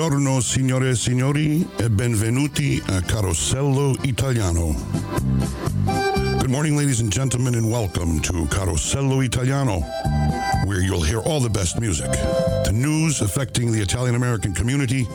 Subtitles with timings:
[0.00, 4.74] Buongiorno signore e signori e benvenuti a Carosello Italiano.
[6.38, 9.84] Good morning ladies and gentlemen and welcome to Carosello Italiano,
[10.64, 12.10] where you'll hear all the best music,
[12.64, 15.06] the news affecting the Italian American community,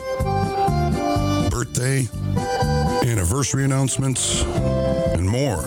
[1.50, 2.06] birthday,
[3.02, 4.44] anniversary announcements,
[5.14, 5.64] and more.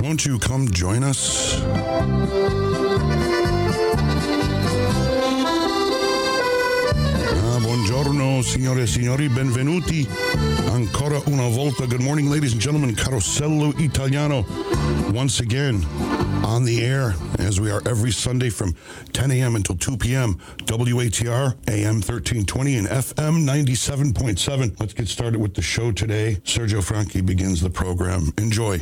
[0.00, 1.60] Won't you come join us?
[8.46, 10.06] Signore e signori, benvenuti.
[10.70, 11.84] Ancora una volta.
[11.84, 12.94] Good morning, ladies and gentlemen.
[12.94, 14.46] Carosello Italiano.
[15.12, 15.84] Once again,
[16.44, 18.72] on the air, as we are every Sunday from
[19.12, 19.56] 10 a.m.
[19.56, 20.38] until 2 p.m.
[20.64, 24.78] WATR, AM 1320 and FM 97.7.
[24.78, 26.38] Let's get started with the show today.
[26.44, 28.32] Sergio Franchi begins the program.
[28.38, 28.80] Enjoy.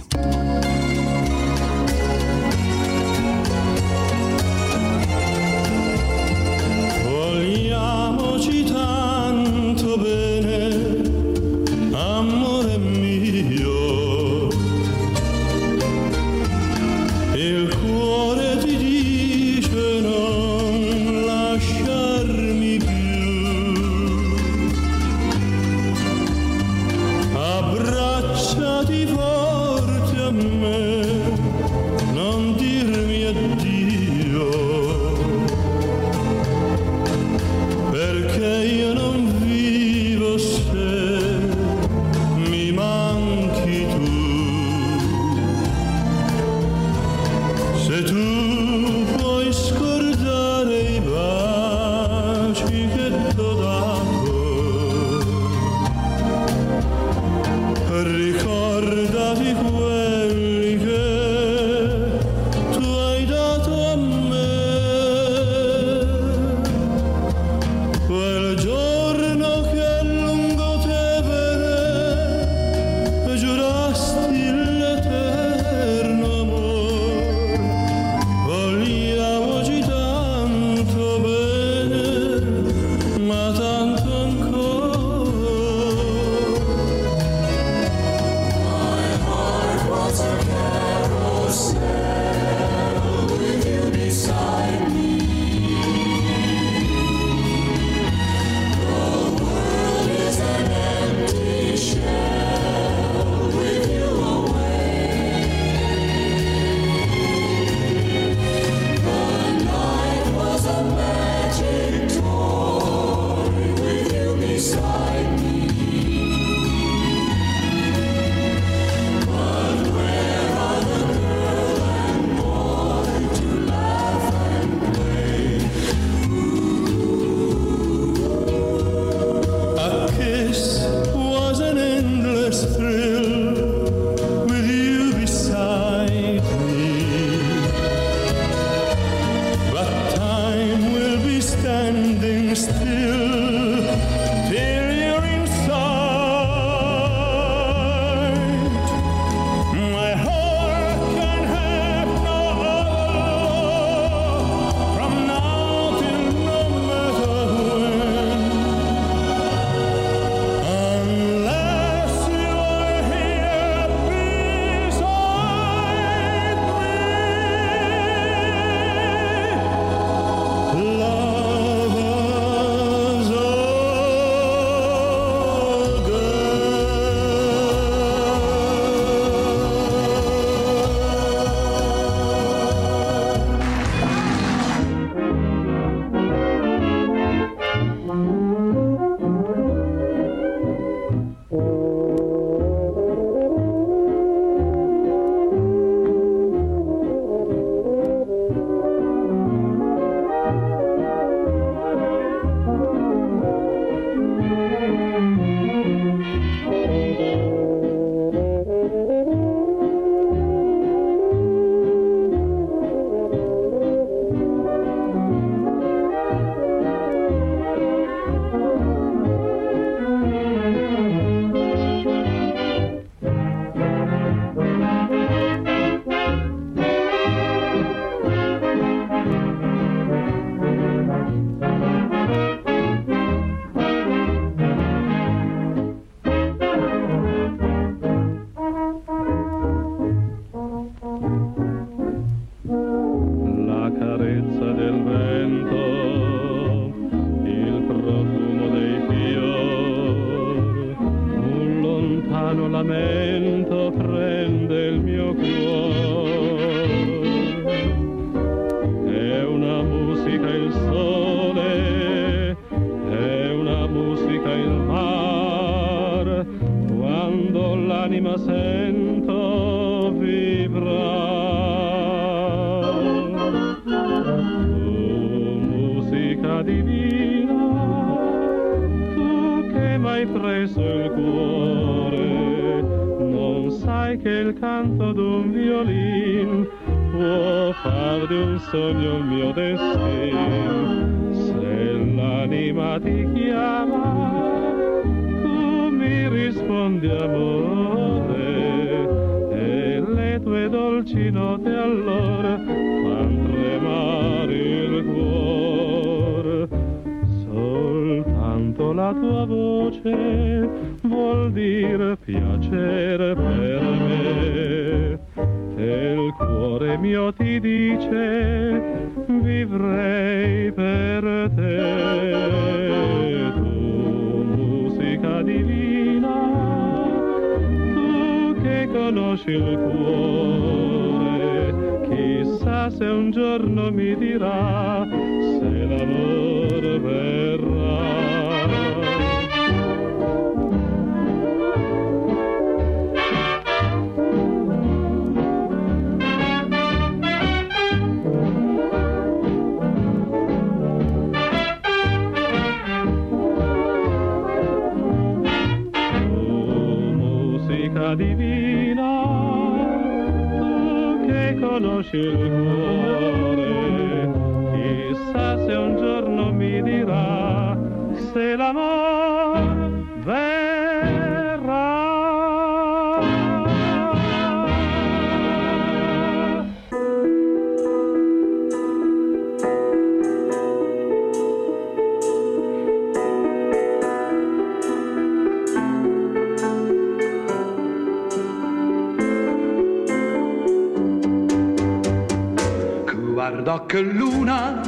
[393.94, 394.80] Che luna,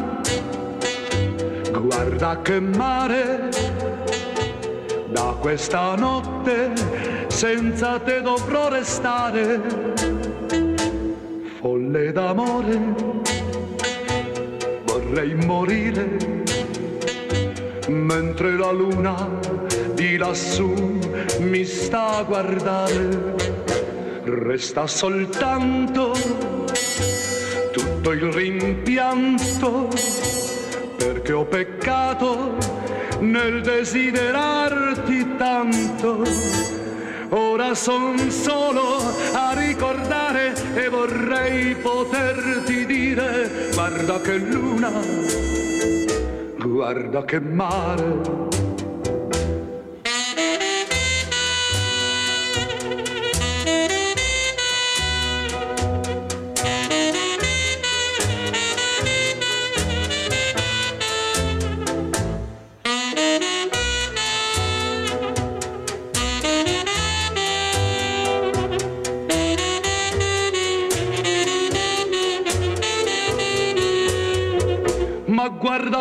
[1.71, 3.51] guarda che mare,
[5.11, 6.73] da questa notte
[7.29, 9.61] senza te dovrò restare,
[11.61, 12.81] folle d'amore,
[14.87, 16.45] vorrei morire,
[17.87, 19.29] mentre la luna
[19.95, 20.99] di lassù
[21.43, 23.35] mi sta a guardare,
[24.25, 26.56] resta soltanto
[28.07, 29.89] tutto il rimpianto
[30.97, 32.57] perché ho peccato
[33.19, 36.23] nel desiderarti tanto.
[37.31, 38.99] Ora son solo
[39.33, 44.93] a ricordare e vorrei poterti dire guarda che luna,
[46.59, 48.56] guarda che mare.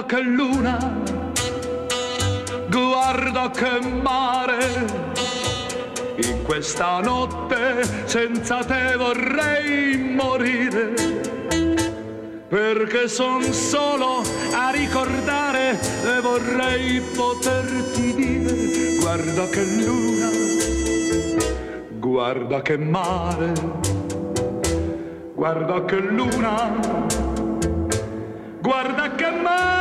[0.06, 0.78] Che luna,
[2.70, 5.04] guarda che mare.
[6.18, 10.94] In questa notte senza te vorrei morire.
[12.48, 14.22] Perché son solo
[14.54, 20.30] a ricordare e vorrei poterti dire guarda che luna,
[22.00, 23.54] guarda che mare,
[25.34, 26.72] guarda che luna,
[28.62, 29.75] guarda che mare,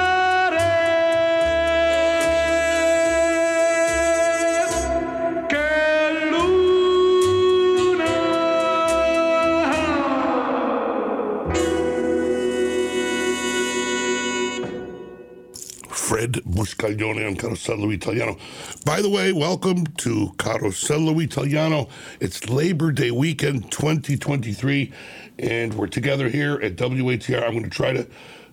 [16.84, 18.36] On Carosello Italiano.
[18.84, 21.88] By the way, welcome to Carosello Italiano.
[22.20, 24.92] It's Labor Day weekend 2023,
[25.38, 27.42] and we're together here at WATR.
[27.42, 28.06] I'm going to try to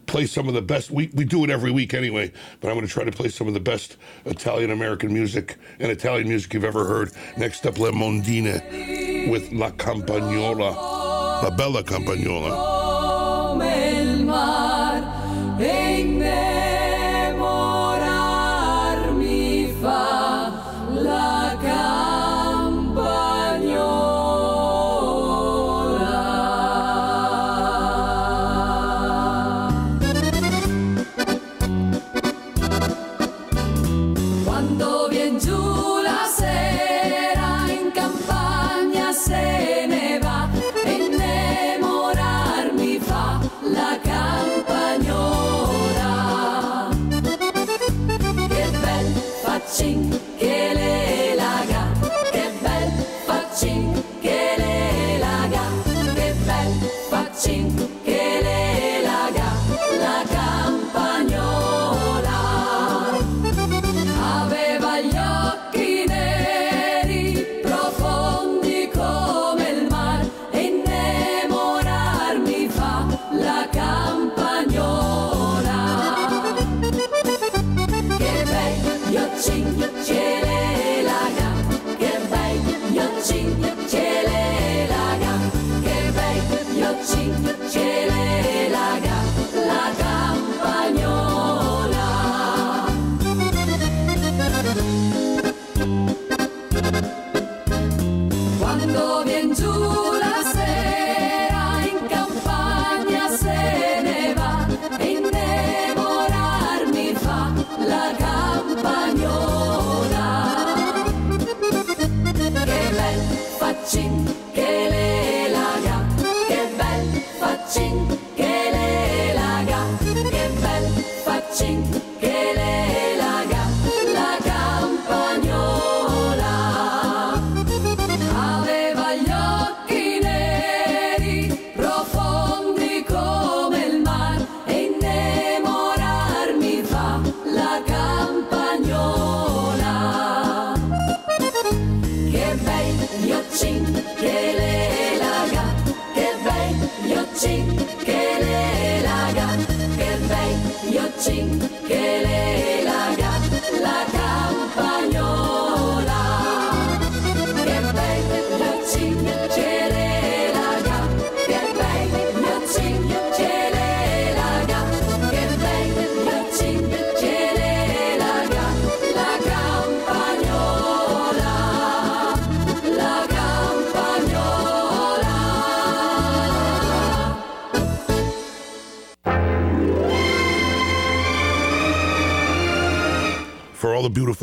[0.05, 0.91] play some of the best.
[0.91, 3.49] We, we do it every week anyway, but I'm going to try to play some
[3.49, 7.11] of the best Italian American music and Italian music you've ever heard.
[7.35, 10.73] Next up, Le Mondine with La Campagnola,
[11.43, 12.90] La Bella Campagnola.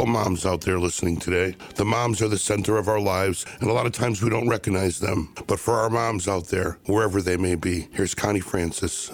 [0.06, 1.56] moms out there listening today.
[1.74, 4.48] The moms are the center of our lives, and a lot of times we don't
[4.48, 5.32] recognize them.
[5.46, 9.10] But for our moms out there, wherever they may be, here's Connie Francis.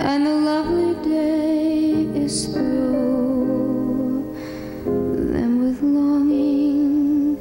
[0.00, 4.24] And the lovely day is through.
[4.84, 7.38] Then with longing,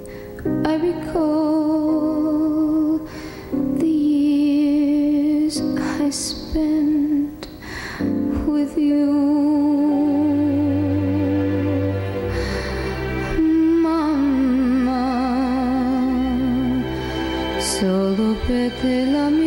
[0.66, 2.18] I recall
[3.78, 7.48] the years I spent
[8.48, 9.57] with you.
[18.48, 19.47] Pe la mie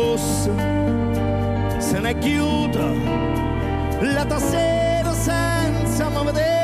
[0.00, 0.50] rossa
[1.78, 2.86] se ne chiuda
[4.14, 6.59] la tastiera senza ma vedere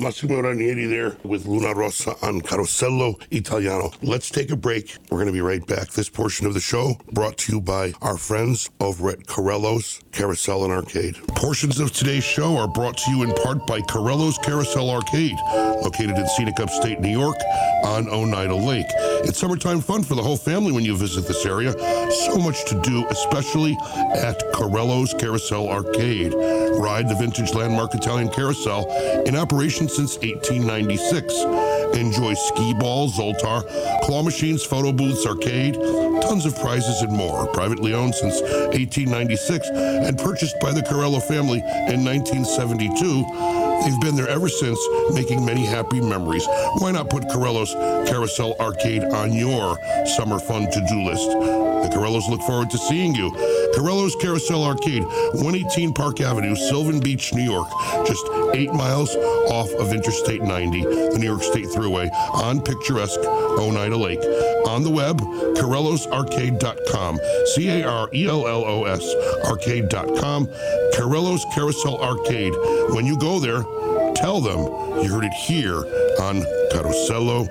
[0.00, 3.92] Massimo Ranieri there with Luna Rossa on Carosello Italiano.
[4.02, 4.96] Let's take a break.
[5.10, 5.90] We're going to be right back.
[5.90, 10.64] This portion of the show brought to you by our friends over at Carello's Carousel
[10.64, 11.16] and Arcade.
[11.28, 15.36] Portions of today's show are brought to you in part by Carellos Carousel Arcade,
[15.82, 17.36] located in scenic upstate New York
[17.84, 18.86] on Oneida Lake.
[19.22, 21.72] It's summertime fun for the whole family when you visit this area.
[22.10, 23.76] So much to do, especially
[24.14, 26.34] at Carello's Carousel Arcade.
[26.34, 28.90] Ride the vintage landmark Italian carousel
[29.26, 31.34] in operation since 1896.
[31.94, 33.64] Enjoy skee ball, Zoltar,
[34.02, 35.74] claw machines, photo booths, arcade,
[36.22, 37.46] tons of prizes and more.
[37.48, 43.24] Privately owned since 1896 and purchased by the Carello family in 1972
[43.84, 44.78] They've been there ever since,
[45.12, 46.46] making many happy memories.
[46.78, 47.72] Why not put Carello's
[48.08, 49.78] Carousel Arcade on your
[50.16, 51.30] summer fun to-do list?
[51.30, 53.30] The Carellos look forward to seeing you.
[53.74, 57.68] Carello's Carousel Arcade, 118 Park Avenue, Sylvan Beach, New York,
[58.06, 59.14] just eight miles
[59.48, 64.20] off of Interstate 90, the New York State Thruway, on picturesque Oneida Lake.
[64.66, 65.20] On the web,
[65.56, 67.20] CarellosArcade.com,
[67.54, 69.14] C-A-R-E-L-L-O-S,
[69.46, 70.46] arcade.com,
[70.92, 72.52] Carello's Carousel Arcade.
[72.94, 73.62] When you go there,
[74.14, 74.60] tell them
[75.02, 75.78] you heard it here
[76.20, 76.42] on
[76.72, 77.48] Carosello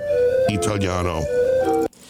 [0.49, 1.38] Italiano.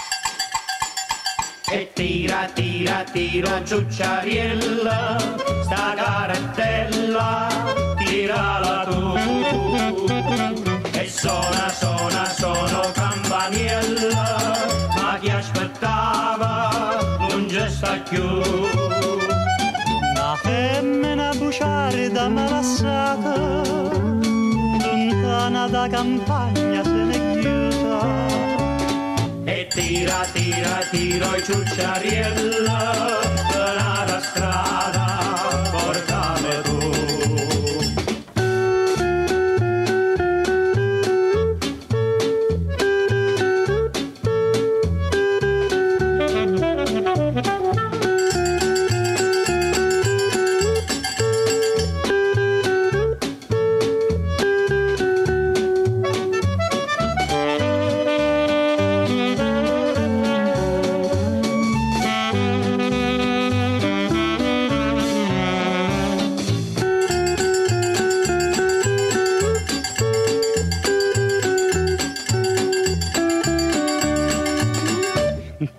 [1.73, 5.17] E tira, tira, tiro ciucciariella,
[5.63, 7.47] sta carrettella,
[7.97, 9.15] tirala tu.
[10.91, 14.59] E suona, suona, sono campaniella,
[14.97, 16.71] ma chi aspettava
[17.29, 18.25] non c'è sta più.
[20.11, 23.35] Una femmina buciarda malassata,
[24.83, 26.90] lontana da campagna
[29.75, 32.79] tira, tira, tiro i ciucciariella,
[33.51, 33.75] per
[34.09, 35.00] la strada,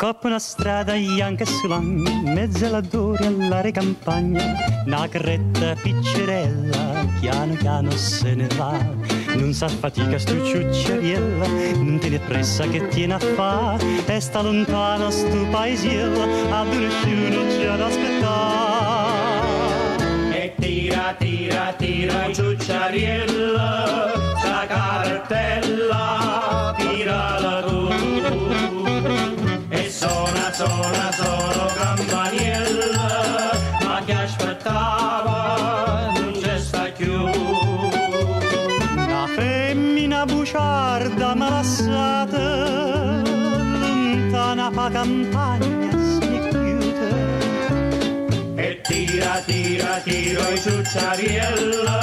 [0.01, 7.91] Coppa una strada bianca sulla mezzo alla dore all'area campagna, una carretta piccerella, piano piano
[7.91, 8.71] se ne va.
[9.35, 14.41] Non sa fatica stu ciucciariella, non te ne pressa che tiene a fa, e sta
[14.41, 19.11] lontano stu paesiello, ad nessuno c'è ad aspettare.
[20.33, 26.70] E tira, tira, tira ciucciariella, sta cartella,
[30.65, 33.51] suona, sono campaniella,
[33.83, 35.39] ma chi aspettava
[36.13, 37.13] non c'è sta più.
[38.95, 42.47] Una femmina buciarda malassata,
[43.81, 45.91] lontana pa campagna
[46.29, 47.09] ne chiude.
[48.55, 51.99] E tira, tira, tiro i ciucciariella,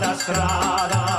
[0.00, 1.13] la strada,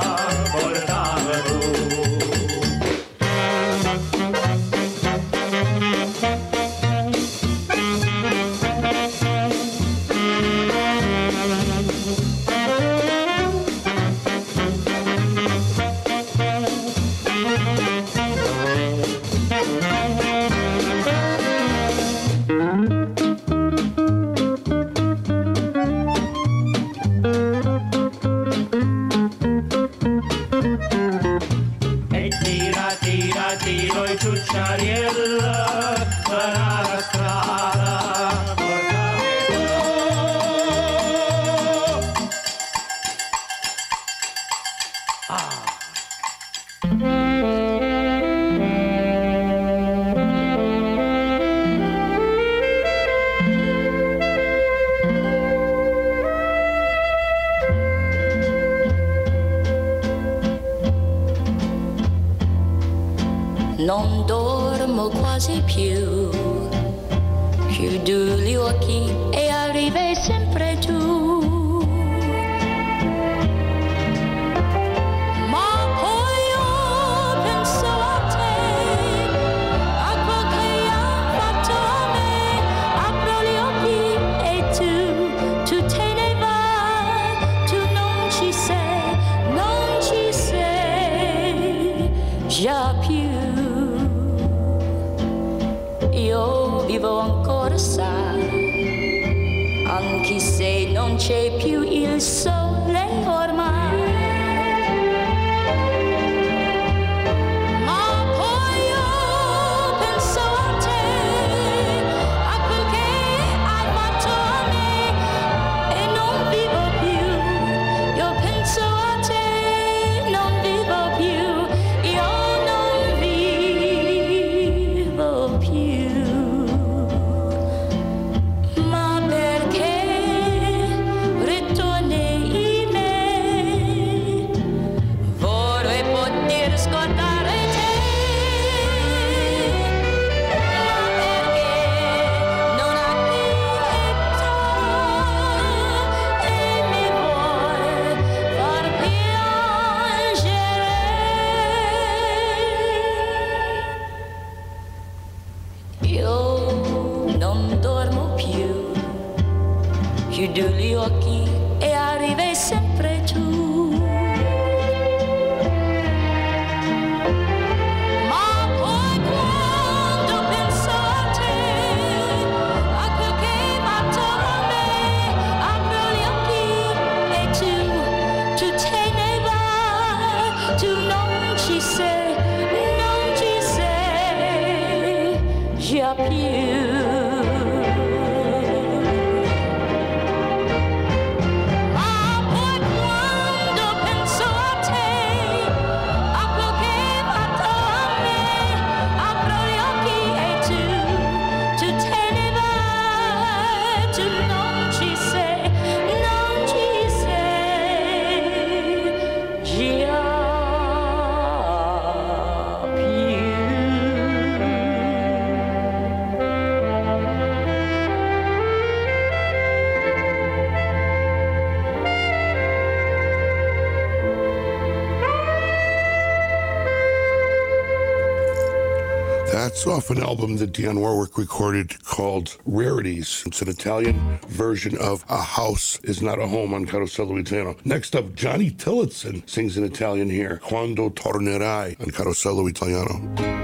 [230.35, 233.41] album that Dionne Warwick recorded called Rarities.
[233.45, 237.77] It's an Italian version of A House is Not a Home on Carosello Italiano.
[237.85, 243.54] Next up, Johnny Tillotson sings in Italian here, Quando Tornerai on Carosello Italiano.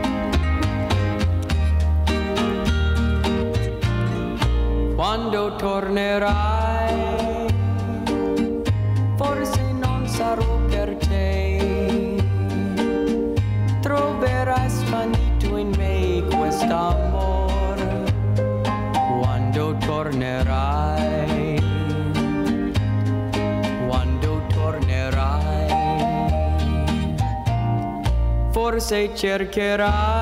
[29.21, 30.20] cercherà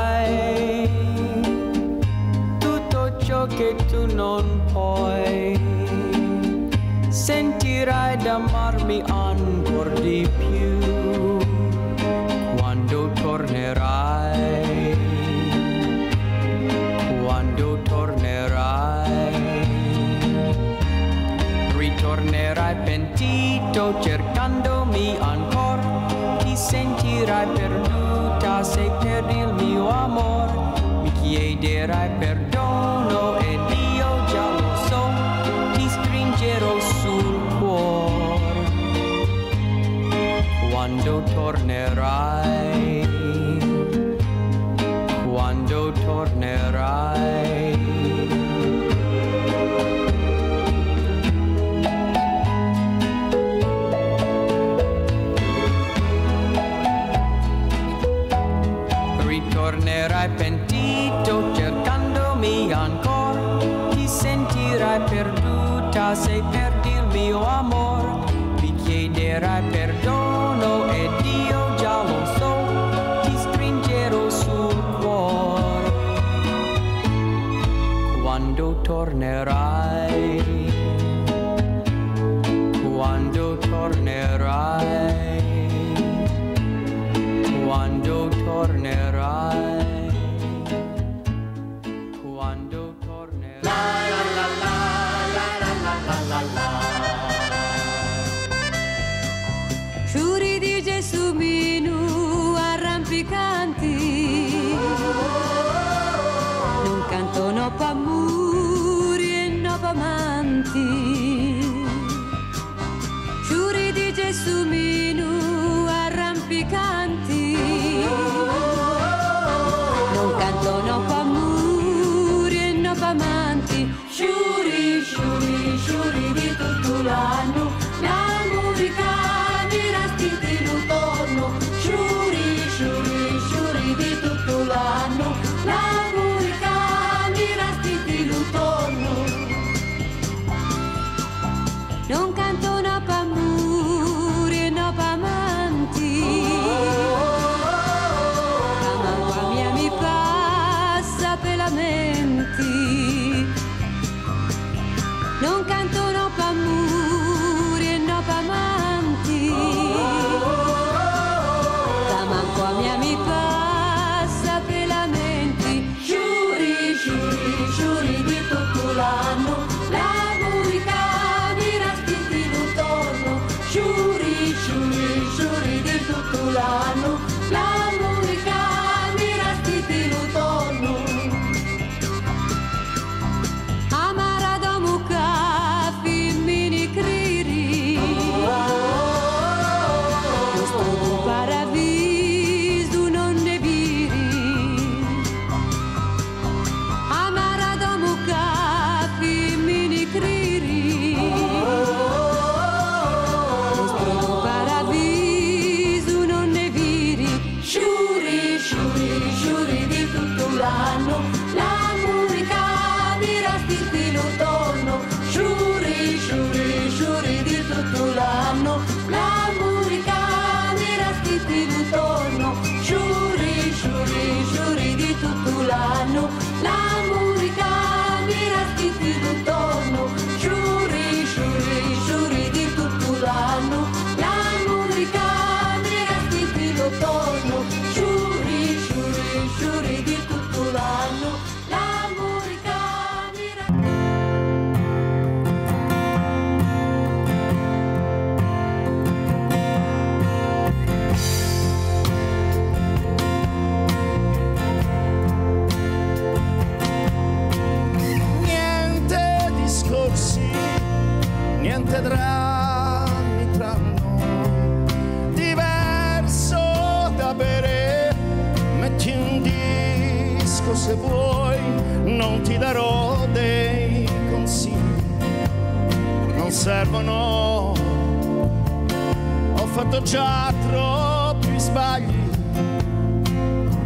[280.01, 282.29] già troppi sbagli.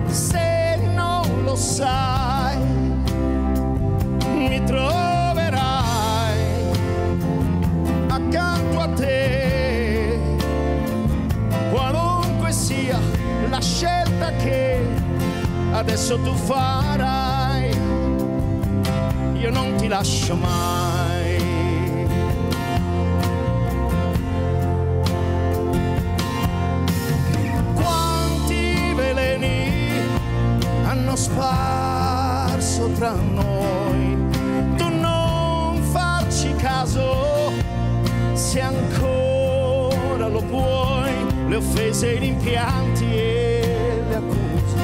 [0.08, 2.58] Se non lo sai,
[4.36, 6.38] mi troverai
[8.08, 10.20] accanto a te.
[11.72, 13.00] Qualunque sia
[13.50, 14.86] la scelta che
[15.72, 17.76] adesso tu farai,
[19.34, 20.83] io non ti lascio mai.
[32.94, 34.18] sopra noi.
[34.78, 37.52] Tu non farci caso
[38.34, 41.12] se ancora lo puoi,
[41.48, 44.82] le offese, i rimpianti e le accuse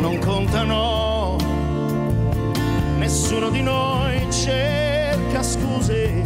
[0.00, 1.36] non contano.
[2.98, 6.22] Nessuno di noi cerca scuse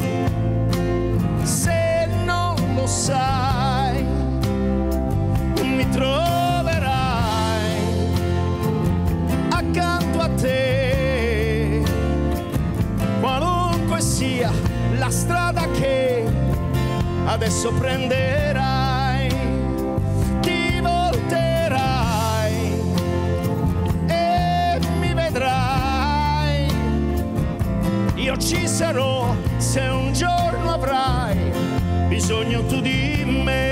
[1.43, 3.52] se non lo sai.
[15.13, 16.25] strada che
[17.27, 19.29] adesso prenderai,
[20.41, 22.73] ti volterai
[24.07, 26.67] e mi vedrai.
[28.15, 31.37] Io ci sarò se un giorno avrai
[32.09, 33.72] bisogno tu di me.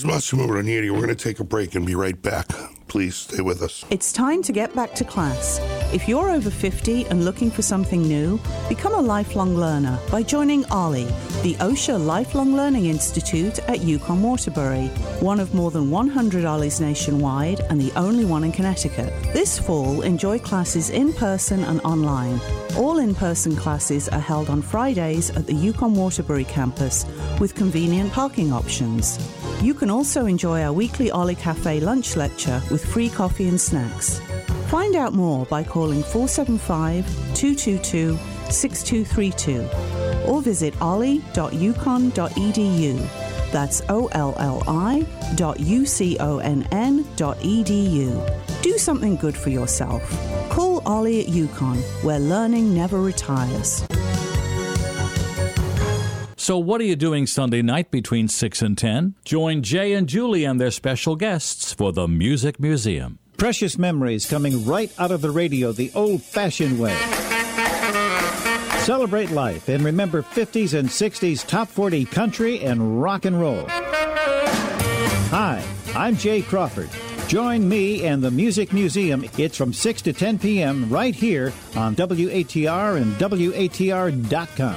[0.00, 0.90] Was Massimo Ranieri.
[0.90, 2.48] We're going to take a break and be right back.
[2.88, 3.84] Please stay with us.
[3.90, 5.58] It's time to get back to class.
[5.92, 8.38] If you're over 50 and looking for something new,
[8.68, 11.06] become a lifelong learner by joining OLLI,
[11.42, 14.86] the Osher Lifelong Learning Institute at UConn Waterbury,
[15.18, 19.12] one of more than 100 OLLIs nationwide and the only one in Connecticut.
[19.32, 22.40] This fall, enjoy classes in person and online.
[22.76, 27.04] All in person classes are held on Fridays at the UConn Waterbury campus
[27.40, 29.18] with convenient parking options.
[29.60, 34.20] You can also enjoy our weekly OLLI Cafe lunch lecture with free coffee and snacks.
[34.70, 37.04] Find out more by calling 475
[37.34, 38.16] 222
[38.50, 43.50] 6232 or visit olli.uconn.edu.
[43.50, 45.04] That's O L L I
[45.34, 48.62] dot U C O N N dot edu.
[48.62, 50.08] Do something good for yourself.
[50.50, 53.84] Call OLLI at UConn, where learning never retires.
[56.36, 59.14] So, what are you doing Sunday night between 6 and 10?
[59.24, 63.19] Join Jay and Julie and their special guests for the Music Museum.
[63.40, 66.94] Precious memories coming right out of the radio the old fashioned way.
[68.80, 73.64] Celebrate life and remember 50s and 60s top 40 country and rock and roll.
[75.30, 75.64] Hi,
[75.94, 76.90] I'm Jay Crawford.
[77.28, 79.24] Join me and the Music Museum.
[79.38, 80.90] It's from 6 to 10 p.m.
[80.90, 84.76] right here on WATR and WATR.com.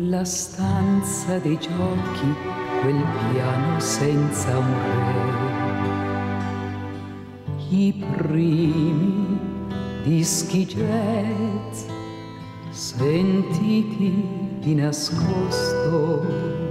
[0.00, 2.32] la stanza dei giochi,
[2.80, 5.56] quel piano senza un re.
[7.70, 9.38] I primi
[10.04, 11.86] dischi jazz,
[12.70, 14.24] sentiti
[14.60, 16.67] di nascosto.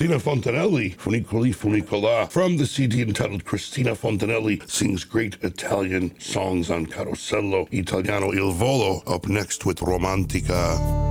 [0.00, 6.86] Christina Fontanelli, Funiculì Funiculà, from the CD entitled Christina Fontanelli Sings Great Italian Songs on
[6.86, 11.09] Carosello Italiano Il Volo, up next with Romantica.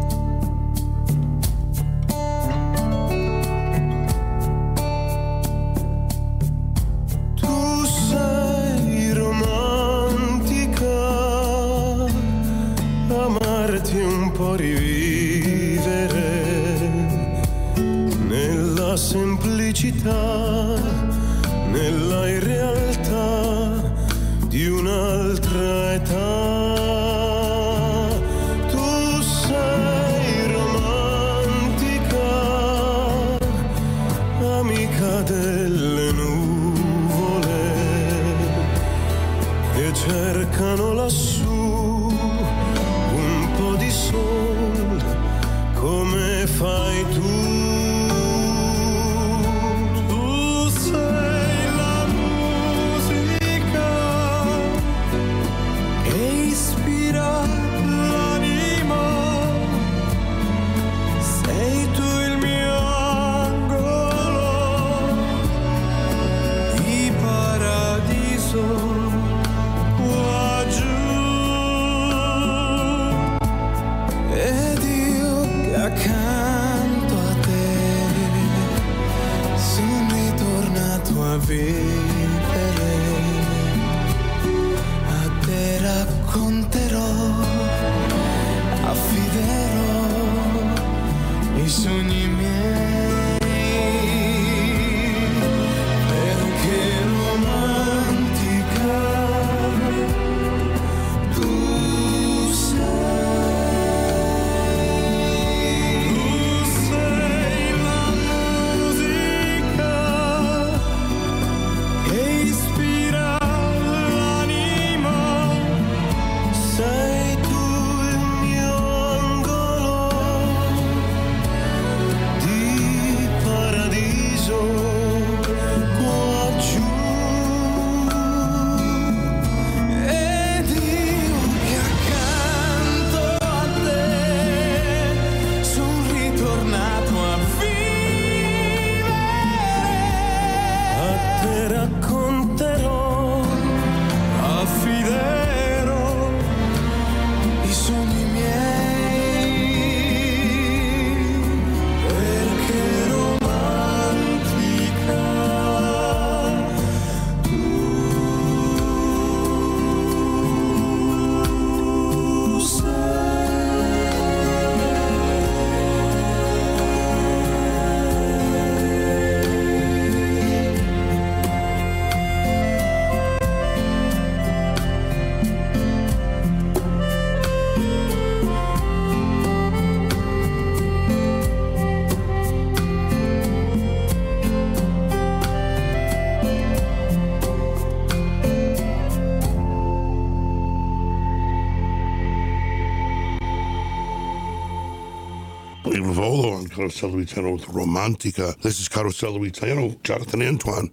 [196.80, 198.56] Carosello Italiano with Romantica.
[198.62, 200.90] This is Carosello Italiano, Jonathan Antoine.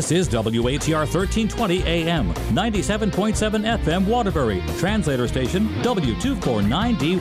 [0.00, 7.20] This is WATR 1320 AM, 97.7 FM Waterbury, translator station W249DY.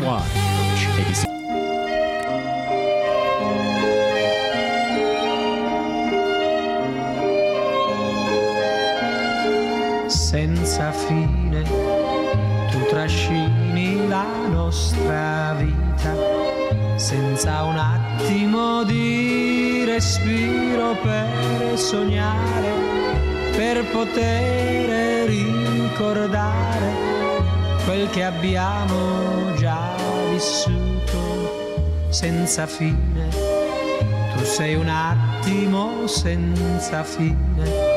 [0.96, 1.26] ABC.
[10.08, 11.64] senza fine
[12.72, 16.16] tu trascini la nostra vita
[16.96, 21.19] senza un attimo di respiro per
[21.90, 22.72] sognare
[23.56, 26.94] per poter ricordare
[27.84, 29.96] quel che abbiamo già
[30.30, 33.30] vissuto senza fine
[34.36, 37.88] tu sei un attimo senza fine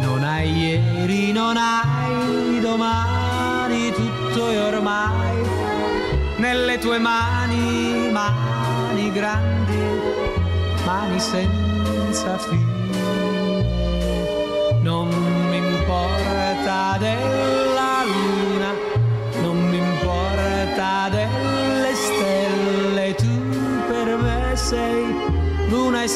[0.00, 5.36] non hai ieri, non hai domani, tutto è ormai
[6.38, 9.76] nelle tue mani, mani grandi,
[10.86, 12.69] mani senza fine.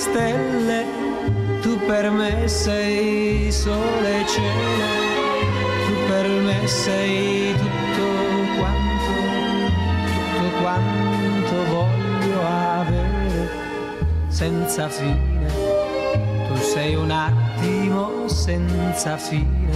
[0.05, 0.85] Stelle
[1.63, 4.89] tu per me sei sole e cielo,
[5.87, 8.07] tu per me sei tutto
[8.59, 9.13] quanto,
[10.13, 13.49] tutto quanto voglio avere
[14.29, 15.47] senza fine.
[16.49, 19.71] Tu sei un attimo senza fine,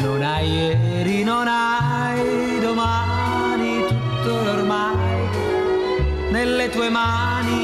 [0.00, 5.28] non hai ieri, non hai domani, tutto ormai
[6.30, 7.63] nelle tue mani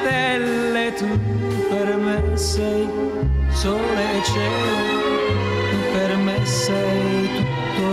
[0.00, 1.08] stelle, tu
[1.68, 2.88] per me sei
[3.50, 5.28] sole e cielo,
[5.70, 7.88] tu per me sei tutto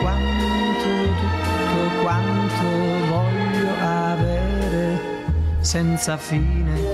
[0.00, 0.46] quanto,
[0.82, 2.66] tutto quanto
[3.08, 5.00] voglio avere
[5.60, 6.87] senza fine.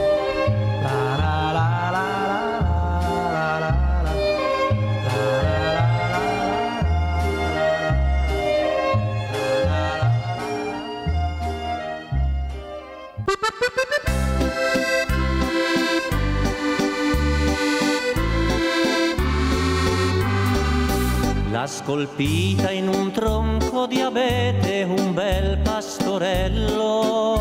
[21.67, 27.41] Scolpita in un tronco di abete un bel pastorello.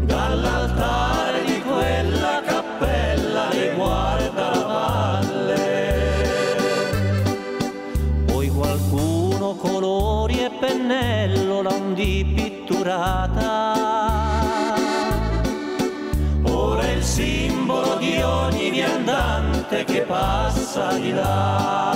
[0.00, 6.24] Dall'altare di quella cappella le guarda la valle.
[8.24, 13.74] Poi qualcuno colori e pennello l'han di pitturata.
[16.44, 21.89] Ora il simbolo di ogni viandante che passa di là.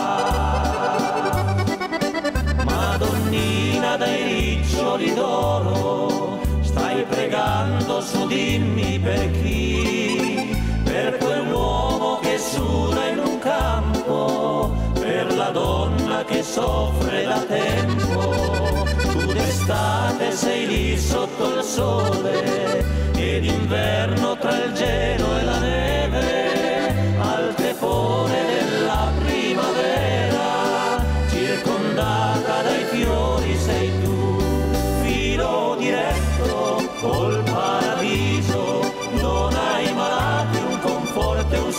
[4.04, 13.38] Dai riccioli d'oro, stai pregando su dimmi per chi, per quell'uomo che suda in un
[13.38, 18.84] campo, per la donna che soffre da tempo.
[19.10, 22.84] Tu d'estate sei lì sotto il sole
[23.16, 25.43] e d'inverno tra il gelo e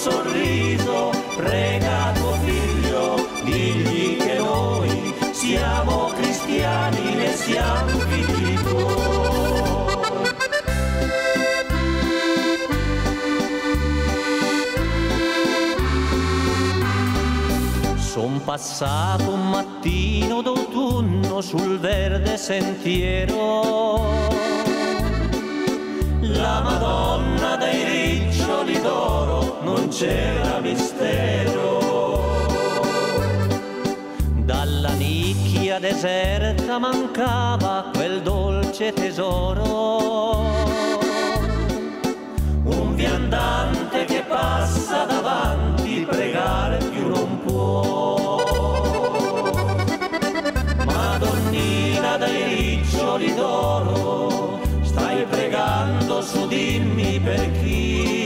[0.05, 8.59] sorriso, prega tuo figlio, digli che noi siamo cristiani, ne siamo figli.
[17.97, 24.03] Son passato un mattino d'autunno sul verde sentiero.
[26.21, 27.54] La Madonna
[28.81, 31.63] d'oro non c'era mistero.
[34.43, 40.43] Dalla nicchia deserta mancava quel dolce tesoro.
[42.63, 48.39] Un viandante che passa davanti, pregare più non può.
[50.85, 58.24] Madonnina dai riccioli d'oro, stai pregando su dimmi per chi,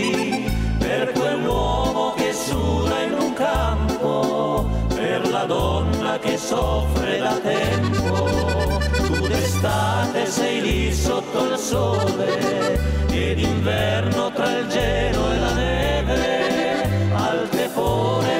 [6.21, 8.79] che soffre da tempo.
[8.95, 12.79] Tu d'estate sei lì sotto il sole
[13.11, 18.38] e d'inverno tra il gelo e la neve, al tepore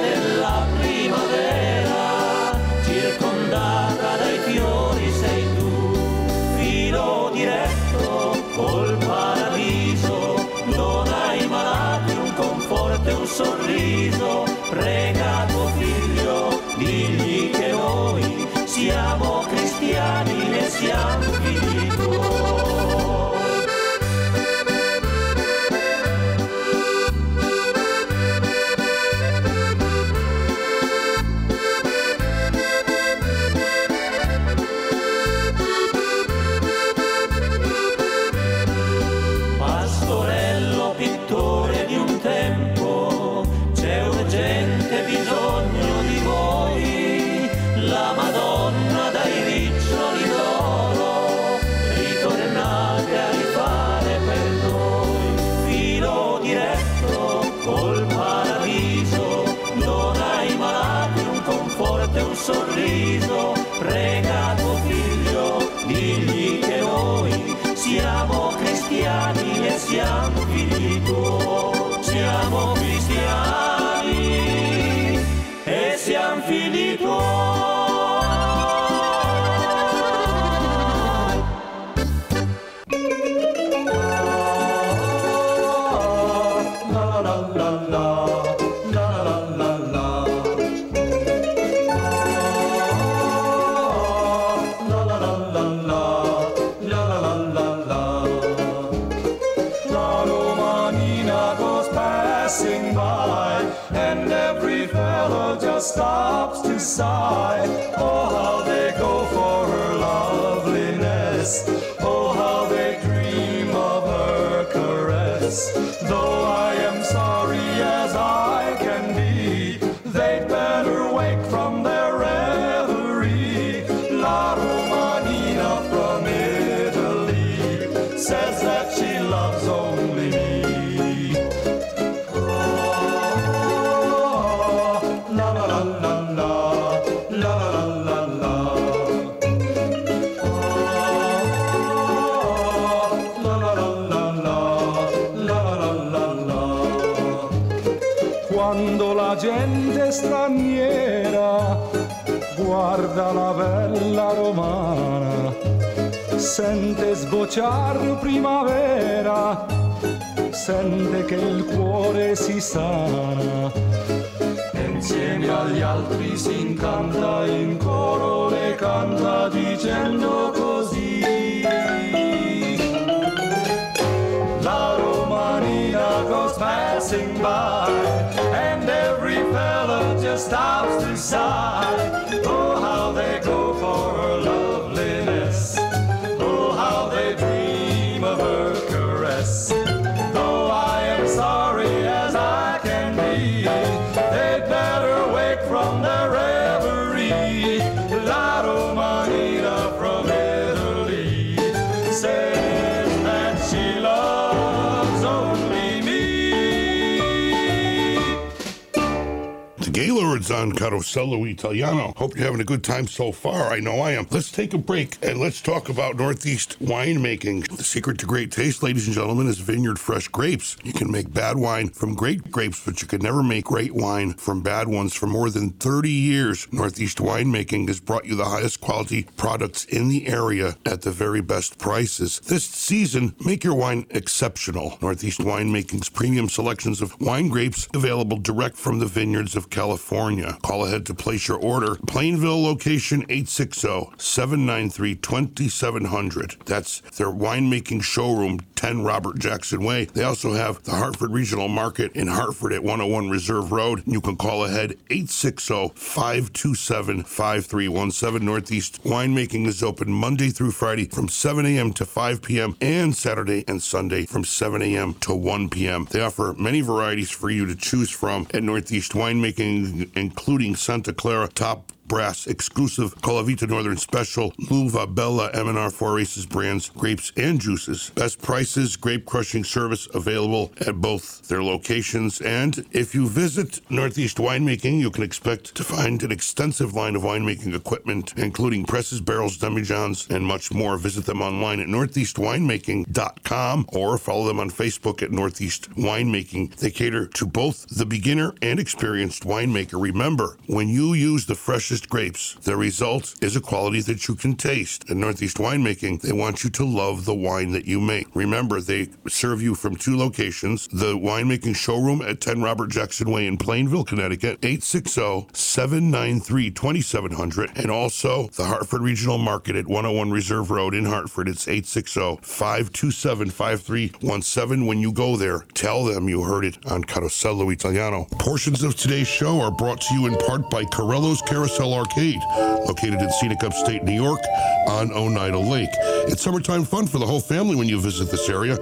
[211.18, 212.14] on Carosello Italiano.
[212.18, 213.72] Hope you're having a good time so far.
[213.72, 214.28] I know I am.
[214.30, 217.76] Let's take a break and let's talk about Northeast winemaking.
[217.78, 220.78] The secret to great taste, ladies and gentlemen, is vineyard fresh grapes.
[220.84, 224.34] You can make bad wine from great grapes, but you can never make great wine
[224.34, 225.14] from bad ones.
[225.14, 230.10] For more than 30 years, Northeast winemaking has brought you the highest quality products in
[230.10, 232.40] the area at the very best prices.
[232.40, 234.98] This season, make your wine exceptional.
[235.02, 239.70] Northeast Winemaking's premium selections of wine grapes available direct from the vineyards of.
[239.70, 240.58] California.
[240.62, 241.96] Call ahead to place your order.
[242.08, 246.58] Plainville location 860 793 2700.
[246.66, 250.06] That's their winemaking showroom, 10 Robert Jackson Way.
[250.06, 254.02] They also have the Hartford Regional Market in Hartford at 101 Reserve Road.
[254.06, 258.46] You can call ahead 860 527 5317.
[258.46, 261.92] Northeast Winemaking is open Monday through Friday from 7 a.m.
[261.92, 262.78] to 5 p.m.
[262.80, 265.14] and Saturday and Sunday from 7 a.m.
[265.16, 266.08] to 1 p.m.
[266.10, 271.50] They offer many varieties for you to choose from at Northeast Winemaking, including Santa Clara
[271.50, 278.10] Top Brass exclusive Colavita Northern Special, Luva Bella M&R Four Aces brands, grapes and juices.
[278.16, 282.42] Best prices, grape crushing service available at both their locations.
[282.42, 287.22] And if you visit Northeast Winemaking, you can expect to find an extensive line of
[287.22, 290.98] winemaking equipment, including presses, barrels, demijohns, and much more.
[290.98, 296.76] Visit them online at northeastwinemaking.com or follow them on Facebook at Northeast Winemaking.
[296.78, 300.02] They cater to both the beginner and experienced winemaker.
[300.02, 304.56] Remember, when you use the freshest grapes, the result is a quality that you can
[304.56, 305.10] taste.
[305.10, 308.28] At Northeast Winemaking, they want you to love the wine that you make.
[308.36, 313.48] Remember, they serve you from two locations the winemaking showroom at 10 Robert Jackson Way
[313.48, 320.72] in Plainville, Connecticut, 860 793 2700, and also the Hartford Regional Market at 101 Reserve
[320.72, 321.48] Road in Hartford.
[321.48, 324.86] It's 860 527 5317.
[324.86, 328.26] When you go there, tell them you heard it on Carosello Italiano.
[328.38, 332.42] Portions of today's show are brought to you in part by Carello's Carousel Arcade,
[332.88, 334.42] located in scenic upstate New York
[334.88, 335.90] on Oneida Lake.
[336.28, 338.76] It's summertime fun for the whole family when you visit this area.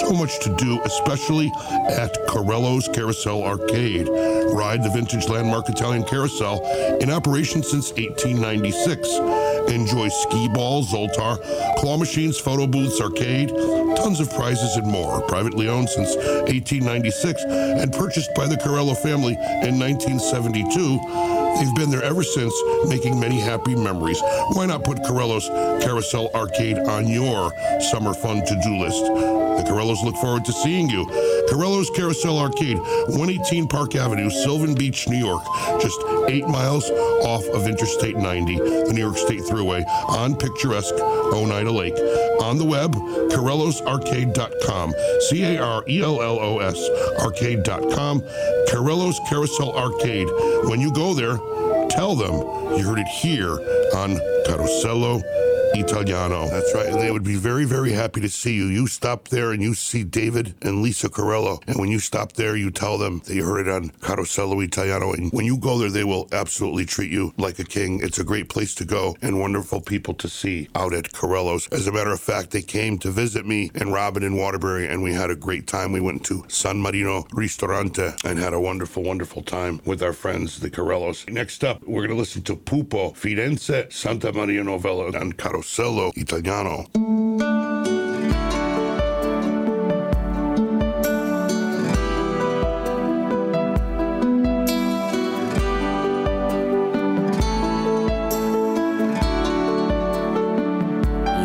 [0.00, 1.52] So much to do, especially
[1.88, 4.08] at Carello's Carousel Arcade.
[4.08, 6.64] Ride the vintage landmark Italian carousel
[7.00, 9.08] in operation since 1896.
[9.70, 11.38] Enjoy skee ball, Zoltar,
[11.76, 13.50] claw machines, photo booths, arcade,
[13.96, 15.22] tons of prizes and more.
[15.22, 20.98] Privately owned since 1896 and purchased by the Carello family in 1972.
[21.58, 22.39] They've been there ever since,
[22.88, 24.20] making many happy memories.
[24.52, 25.48] Why not put Carello's
[25.82, 27.52] Carousel Arcade on your
[27.90, 29.04] summer fun to-do list?
[29.04, 31.04] The Carellos look forward to seeing you.
[31.48, 35.42] Carello's Carousel Arcade, 118 Park Avenue, Sylvan Beach, New York,
[35.80, 36.88] just eight miles
[37.24, 41.98] off of Interstate 90, the New York State Thruway, on picturesque Oneida Lake.
[42.40, 42.94] On the web,
[43.30, 44.94] CarellosArcade.com,
[45.28, 46.88] C-A-R-E-L-L-O-S,
[47.20, 48.22] arcade.com,
[48.68, 50.28] Carello's Carousel Arcade.
[50.68, 51.36] When you go there,
[51.90, 52.32] tell them.
[52.78, 53.52] You heard it here
[53.96, 54.16] on
[54.46, 55.22] Carosello
[55.74, 56.48] Italiano.
[56.48, 56.86] That's right.
[56.86, 58.66] And they would be very, very happy to see you.
[58.66, 61.62] You stop there and you see David and Lisa Carello.
[61.66, 65.12] And when you stop there, you tell them that you heard it on Carosello Italiano.
[65.12, 68.00] And when you go there, they will absolutely treat you like a king.
[68.02, 71.68] It's a great place to go and wonderful people to see out at Carello's.
[71.68, 75.02] As a matter of fact, they came to visit me and Robin in Waterbury, and
[75.02, 75.92] we had a great time.
[75.92, 80.60] We went to San Marino Ristorante and had a wonderful, wonderful time with our friends,
[80.60, 81.26] the Carellos.
[81.28, 85.59] Next up, we're going to listen to Pupo, Firenze, Santa Maria Novella, and Carosello
[86.14, 86.86] Italiano.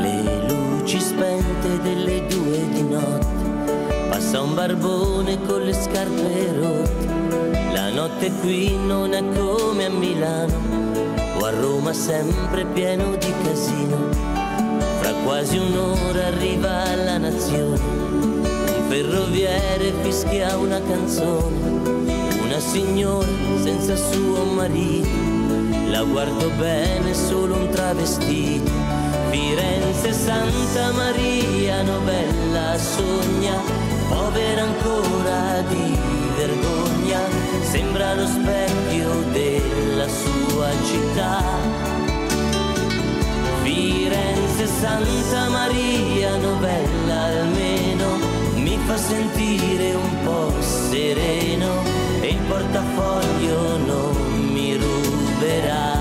[0.01, 3.25] Le luci spente delle due di notte,
[4.09, 7.05] passa un barbone con le scarpe rotte.
[7.73, 10.75] La notte qui non è come a Milano
[11.37, 13.24] o a Roma sempre pieno di
[15.45, 21.69] quasi un'ora arriva la nazione, un ferroviere fischia una canzone,
[22.41, 23.27] una signora
[23.61, 25.07] senza suo marito.
[25.91, 28.71] La guardo bene, solo un travestito.
[29.29, 33.53] Firenze, Santa Maria, novella sogna,
[34.09, 35.95] povera ancora di
[36.37, 37.19] vergogna,
[37.61, 41.84] sembra lo specchio della sua città.
[43.85, 48.17] Firenze, Santa Maria, novella almeno,
[48.55, 51.83] mi fa sentire un po' sereno
[52.19, 54.15] e il portafoglio non
[54.53, 55.97] mi ruberà.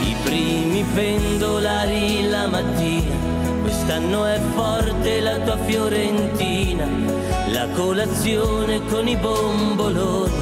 [0.00, 3.14] I primi pendolari la mattina,
[3.60, 6.88] quest'anno è forte la tua Fiorentina,
[7.48, 10.32] la colazione con i bomboloni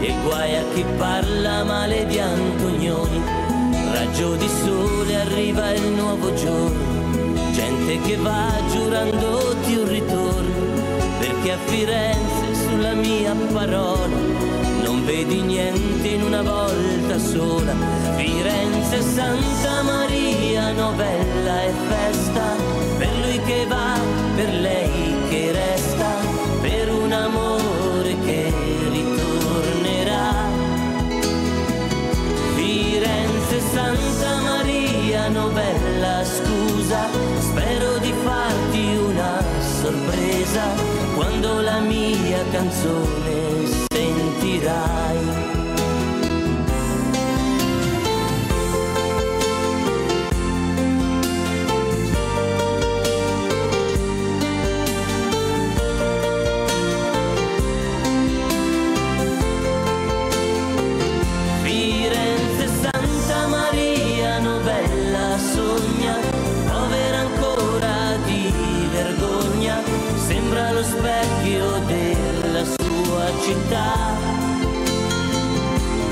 [0.00, 3.37] e guai a chi parla male di Antonioni.
[4.18, 11.58] Raggio di sole arriva il nuovo giorno, gente che va giurandoti un ritorno, perché a
[11.66, 14.16] Firenze sulla mia parola
[14.82, 17.72] non vedi niente in una volta sola.
[18.16, 22.56] Firenze, Santa Maria, novella e festa,
[22.98, 24.00] per lui che va,
[24.34, 26.08] per lei che resta,
[26.60, 27.57] per un amore
[33.72, 37.08] Santa Maria novella scusa,
[37.38, 40.62] spero di farti una sorpresa
[41.14, 45.17] quando la mia canzone sentirai.
[73.48, 74.14] città.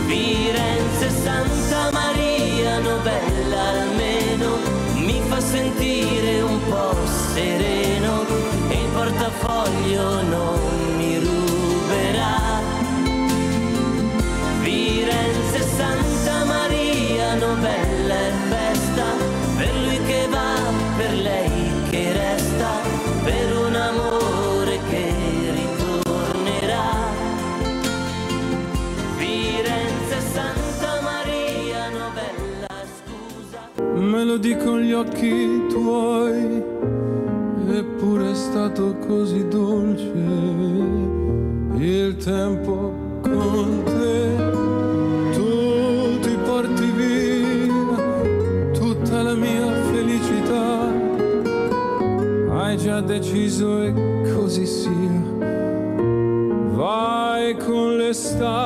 [0.07, 4.59] Firenze, Santa Maria, Novella almeno,
[4.95, 6.97] mi fa sentire un po'
[7.35, 8.25] sereno
[8.69, 10.76] e il portafoglio non
[34.37, 36.63] chiudi con gli occhi tuoi,
[37.71, 40.13] eppure è stato così dolce
[41.77, 42.93] il tempo
[43.23, 44.37] con te.
[45.33, 50.93] Tu ti porti via tutta la mia felicità,
[52.59, 53.95] hai già deciso e
[54.35, 55.25] così sia.
[56.75, 58.66] Vai con l'estate.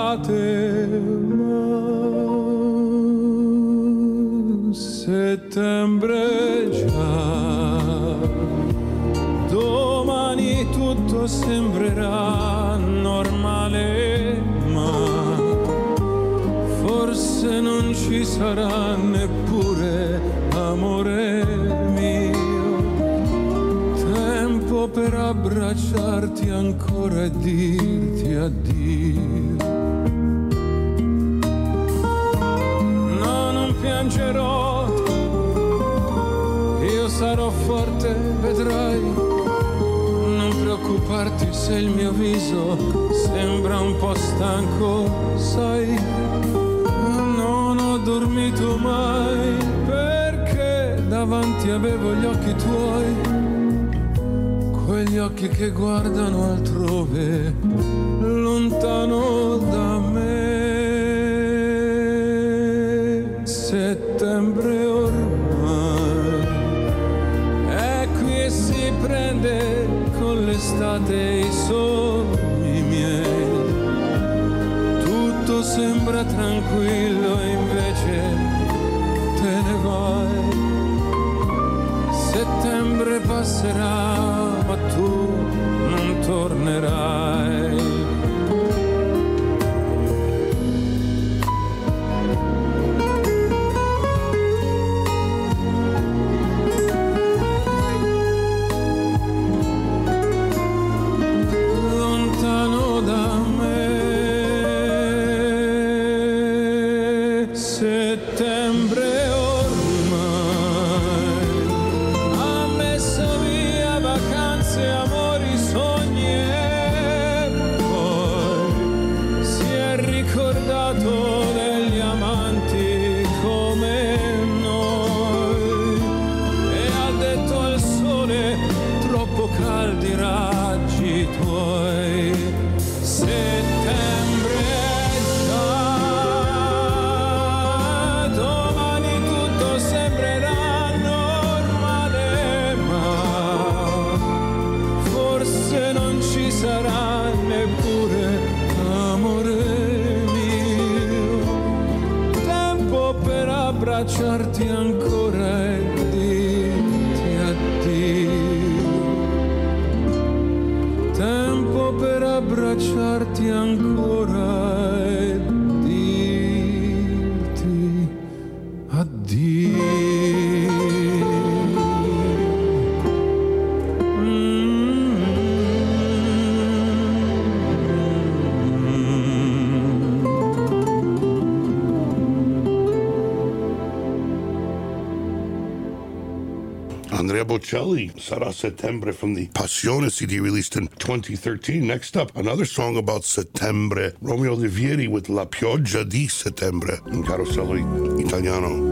[187.12, 191.84] Andrea Bocelli, Sarà Settembre from the Passione CD released in 2013.
[191.84, 198.18] Next up, another song about Settembre, Romeo Olivieri with La Pioggia di Settembre in Carosello
[198.18, 198.89] Italiano.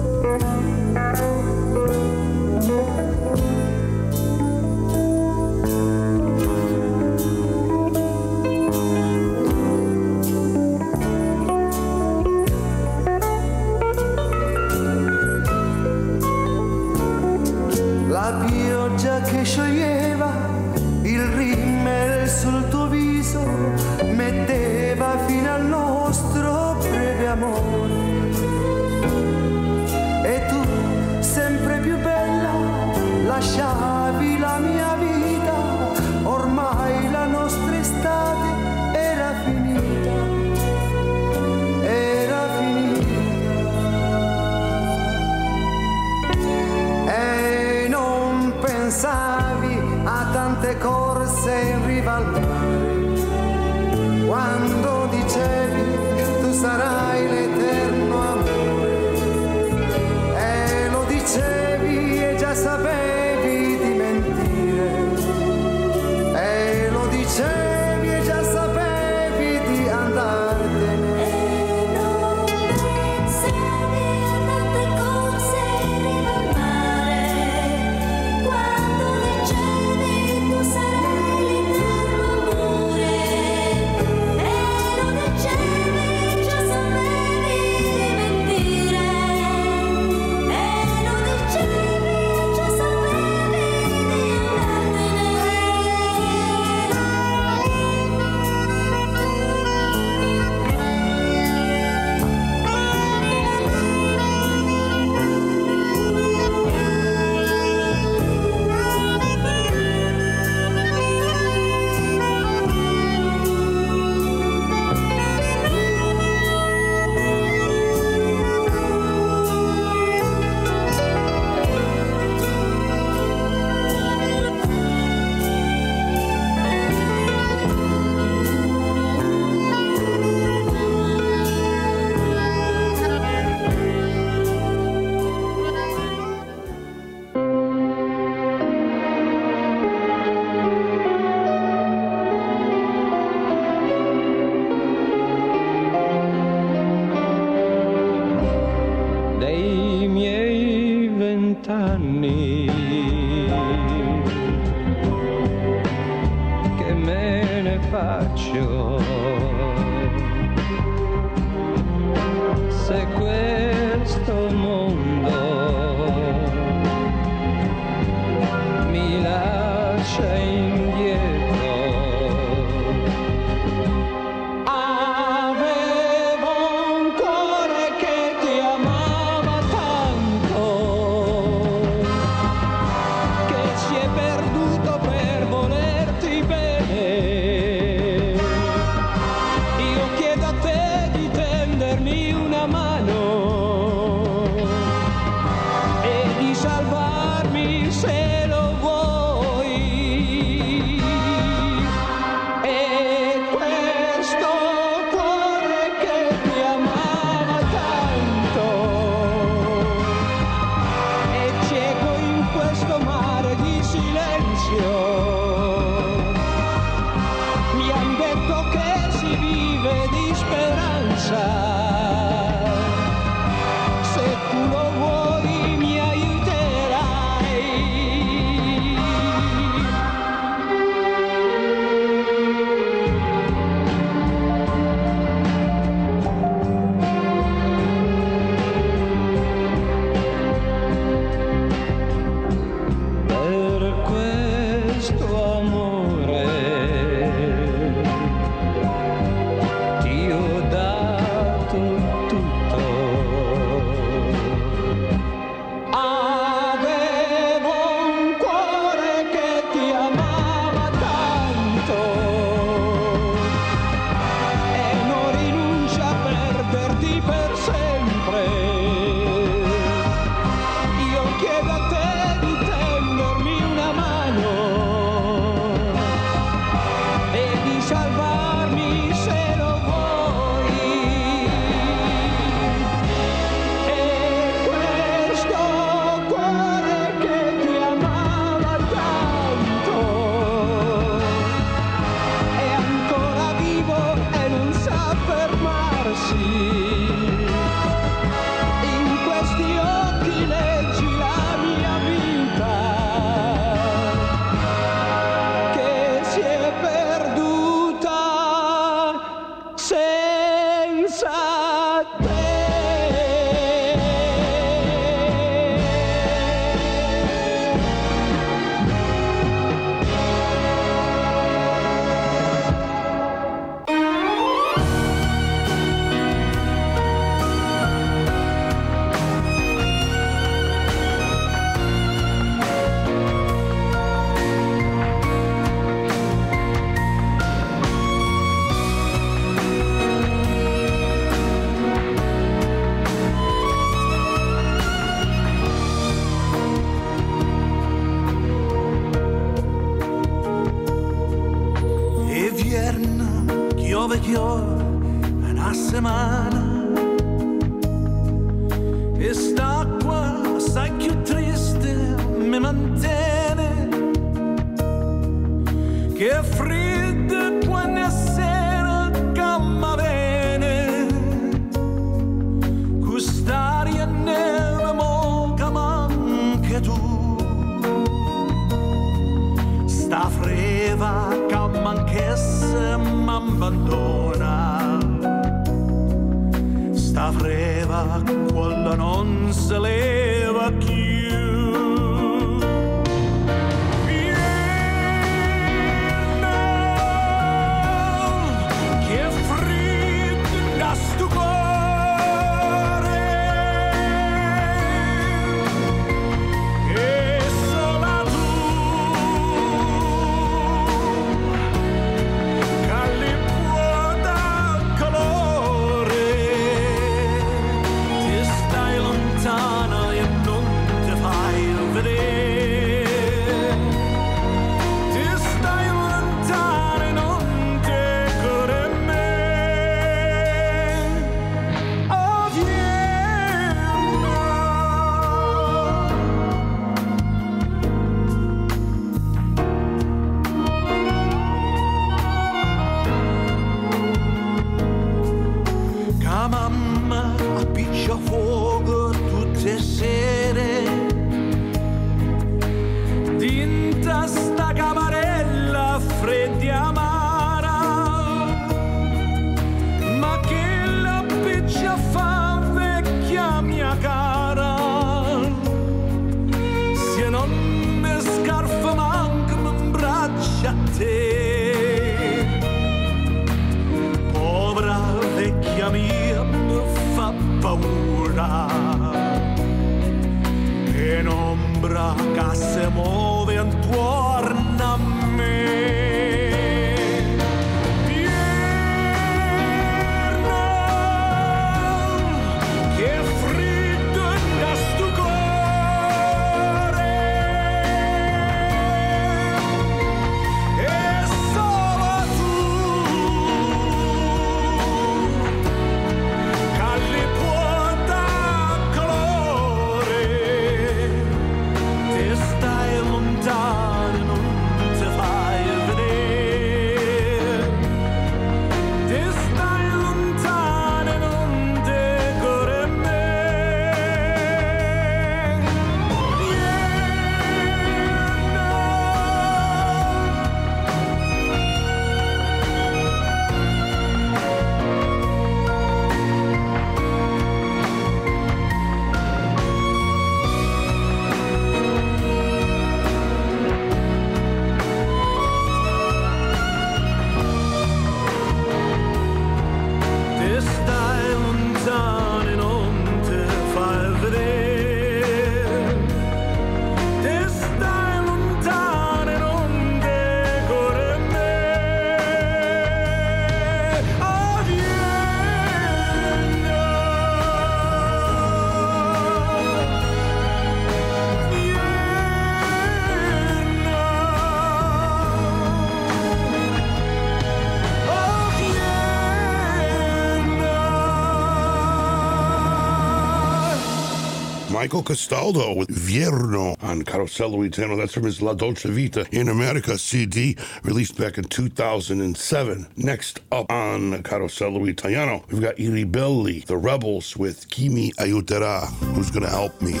[584.82, 587.96] Michael Castaldo with Vierno on Carosello Italiano.
[587.96, 592.88] That's from his La Dolce Vita in America CD, released back in 2007.
[592.96, 598.88] Next up on Carosello Italiano, we've got I Ribelli, The Rebels with Chi mi aiuterà,
[599.14, 600.00] who's going to help me.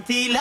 [0.00, 0.39] infantil.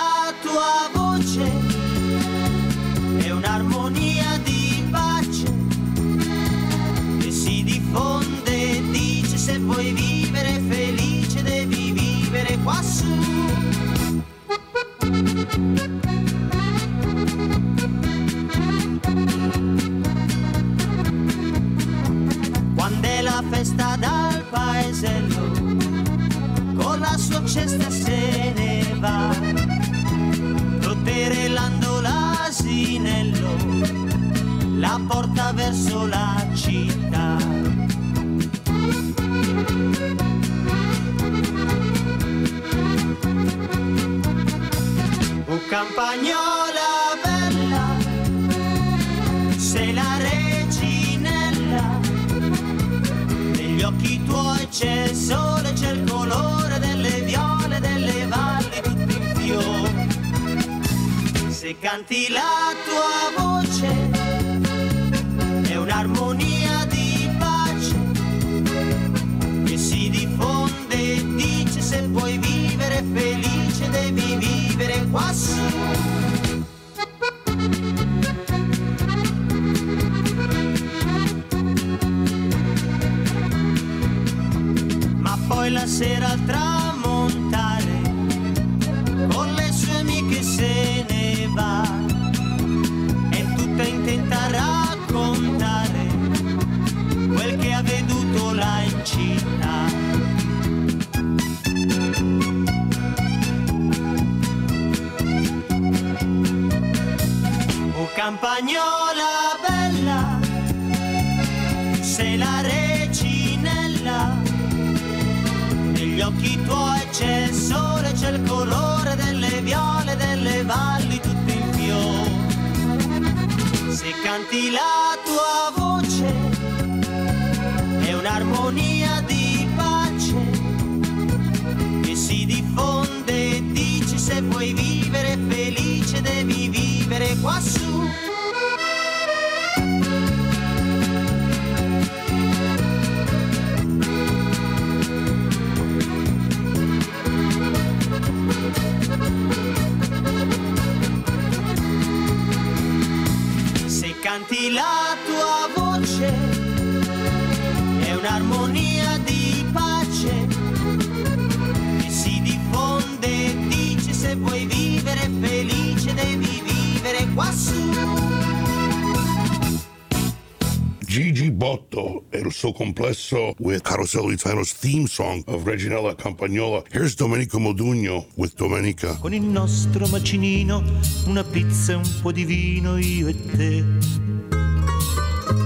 [172.30, 176.84] E il suo complesso with Carosello Italiano's theme song of Reginella Campagnola.
[176.92, 179.16] Here's Domenico Modugno with Domenica.
[179.20, 180.84] Con il nostro macinino,
[181.26, 183.84] una pizza e un po' di vino, io e te.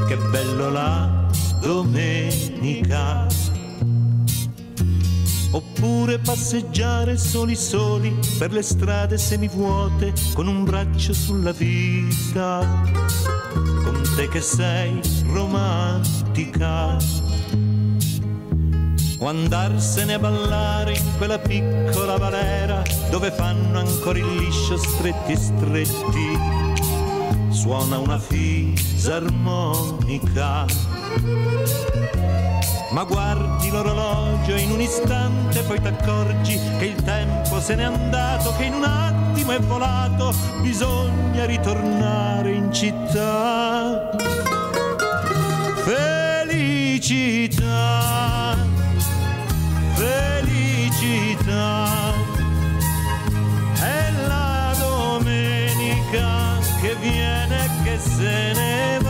[0.07, 1.29] Che bello la
[1.61, 3.27] domenica.
[5.51, 13.32] Oppure passeggiare soli soli per le strade semivuote con un braccio sulla vita.
[13.84, 16.97] Con te che sei romantica.
[19.19, 26.38] O andarsene a ballare in quella piccola valera dove fanno ancora il liscio stretti stretti.
[27.49, 30.65] Suona una fisarmonica.
[32.91, 38.65] Ma guardi l'orologio in un istante poi t'accorgi che il tempo se n'è andato, che
[38.65, 40.31] in un attimo è volato,
[40.61, 44.11] bisogna ritornare in città.
[47.03, 48.56] Felicità,
[49.95, 51.88] felicità,
[53.81, 59.02] è la domenica che viene e che se ne va.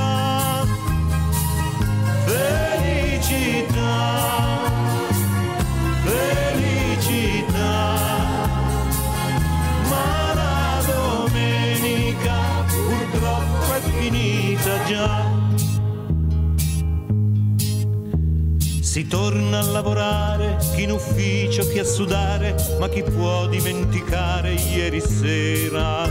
[19.13, 26.09] Torna a lavorare, chi in ufficio, chi a sudare, ma chi può dimenticare ieri sera?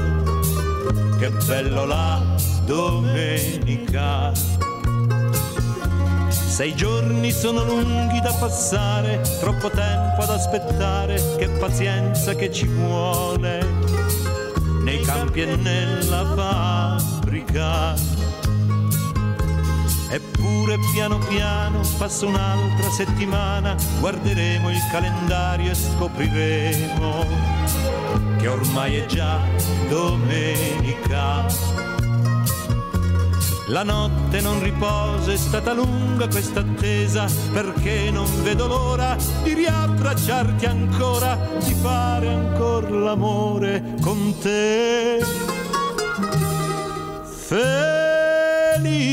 [1.18, 2.22] Che bello la
[2.64, 4.30] domenica.
[6.28, 13.66] Sei giorni sono lunghi da passare, troppo tempo ad aspettare, che pazienza che ci vuole
[14.84, 18.21] nei campi e nella fabbrica.
[20.12, 27.26] Eppure piano piano passa un'altra settimana, guarderemo il calendario e scopriremo
[28.36, 29.40] che ormai è già
[29.88, 31.46] domenica.
[33.68, 40.66] La notte non riposa, è stata lunga questa attesa, perché non vedo l'ora di riabbracciarti
[40.66, 45.24] ancora, di fare ancora l'amore con te.
[47.46, 49.11] Felicità.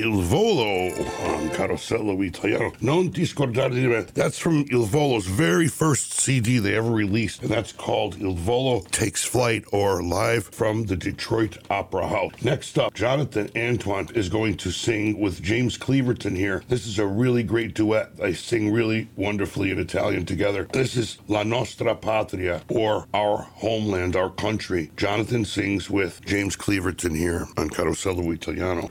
[0.00, 0.88] Il Volo
[1.24, 2.72] on Carosello Italiano.
[2.80, 4.06] Non ti scordare di me.
[4.14, 8.80] That's from Il Volo's very first CD they ever released, and that's called Il Volo
[8.92, 12.32] Takes Flight or Live from the Detroit Opera House.
[12.42, 16.62] Next up, Jonathan Antoine is going to sing with James Cleaverton here.
[16.68, 18.16] This is a really great duet.
[18.16, 20.66] They sing really wonderfully in Italian together.
[20.72, 24.92] This is La Nostra Patria or Our Homeland, Our Country.
[24.96, 28.90] Jonathan sings with James Cleaverton here on Carosello Italiano.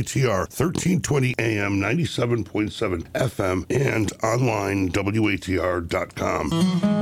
[0.00, 6.99] WATR 1320 AM 97.7 FM and online WATR.com.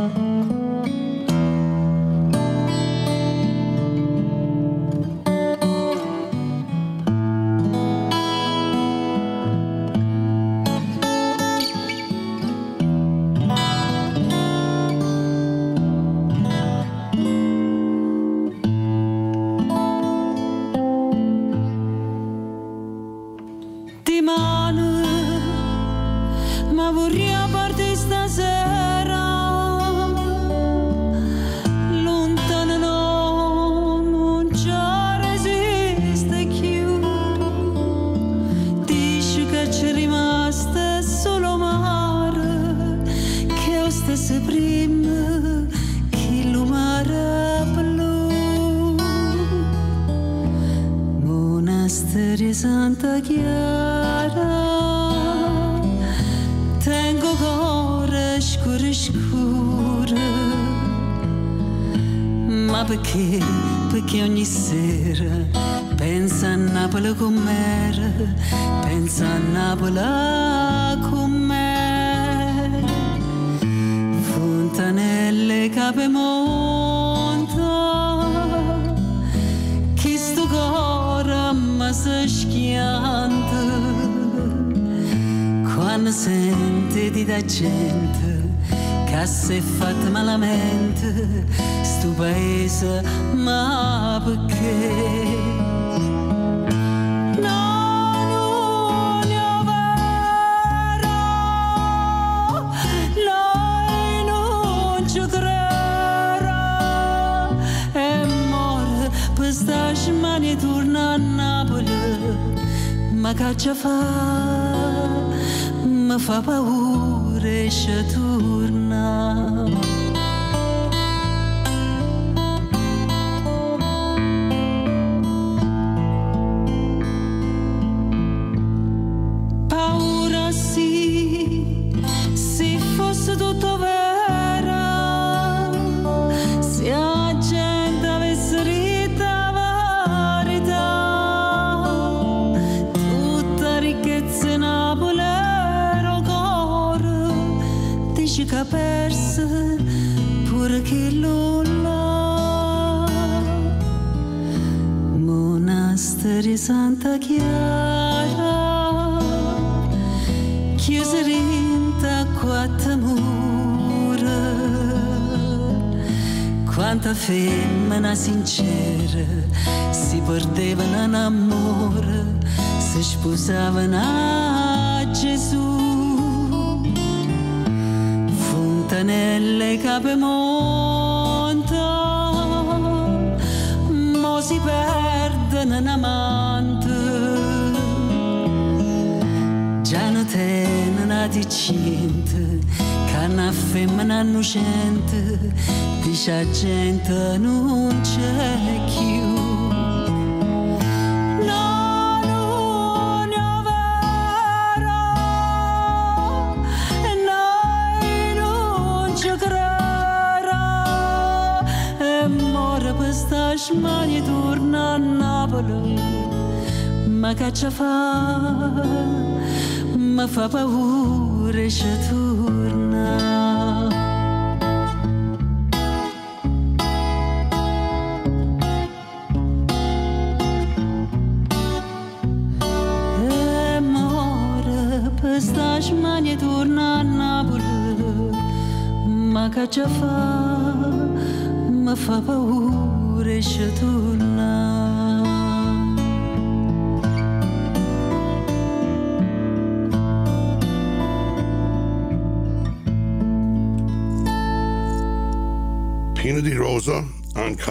[220.41, 220.88] ah 我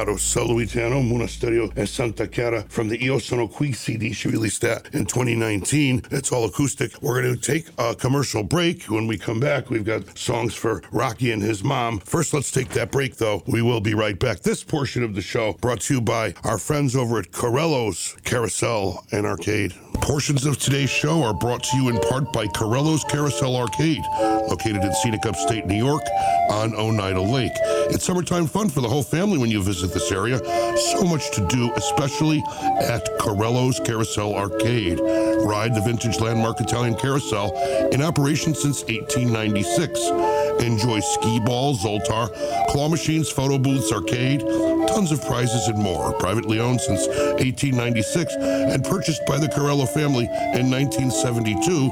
[0.08, 4.62] on Carosello Italiano, Monasterio and Santa Chiara from the Io Sono Qui CD she released
[4.62, 6.04] that in 2019.
[6.12, 7.02] It's all acoustic.
[7.02, 8.84] We're going to take a commercial break.
[8.84, 12.00] When we come back, we've got songs for Rocky and his mom.
[12.00, 13.44] First, let's take that break, though.
[13.48, 14.40] We will be right back.
[14.40, 19.06] This portion of the show brought to you by our friends over at Carello's Carousel
[19.12, 19.74] and Arcade.
[20.02, 24.04] Portions of today's show are brought to you in part by Carello's Carousel Arcade,
[24.50, 26.04] located in scenic upstate New York
[26.50, 27.52] on Oneida Lake.
[27.90, 30.40] It's summertime fun for the whole family when you visit this area.
[30.78, 32.44] So much to do, especially
[32.82, 35.00] at Carello's Carousel Arcade.
[35.00, 37.52] Ride the vintage landmark Italian carousel
[37.92, 40.00] in operation since 1896.
[40.62, 42.30] Enjoy skee ball, Zoltar,
[42.70, 44.40] claw machines, photo booths, arcade,
[44.88, 46.14] tons of prizes and more.
[46.14, 51.92] Privately owned since 1896 and purchased by the Carello family in 1972.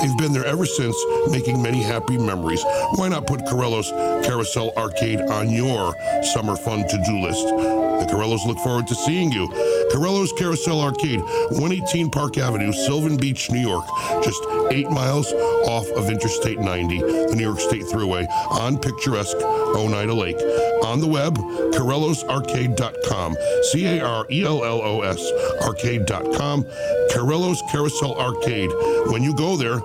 [0.00, 0.96] They've been there ever since,
[1.30, 2.62] making many happy memories.
[2.96, 3.90] Why not put Carello's
[4.26, 7.87] Carousel Arcade on your summer fun to-do list?
[7.98, 9.48] The Carellos look forward to seeing you.
[9.90, 13.84] Carello's Carousel Arcade, 118 Park Avenue, Sylvan Beach, New York,
[14.22, 15.32] just eight miles
[15.66, 20.38] off of Interstate 90, the New York State Thruway, on picturesque Oneida Lake.
[20.84, 23.36] On the web, CarellosArcade.com,
[23.72, 26.64] C-A-R-E-L-L-O-S, arcade.com,
[27.10, 28.70] Carello's Carousel Arcade.
[29.10, 29.80] When you go there,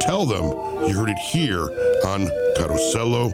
[0.00, 0.44] tell them
[0.86, 1.62] you heard it here
[2.06, 2.26] on
[2.56, 3.32] Carosello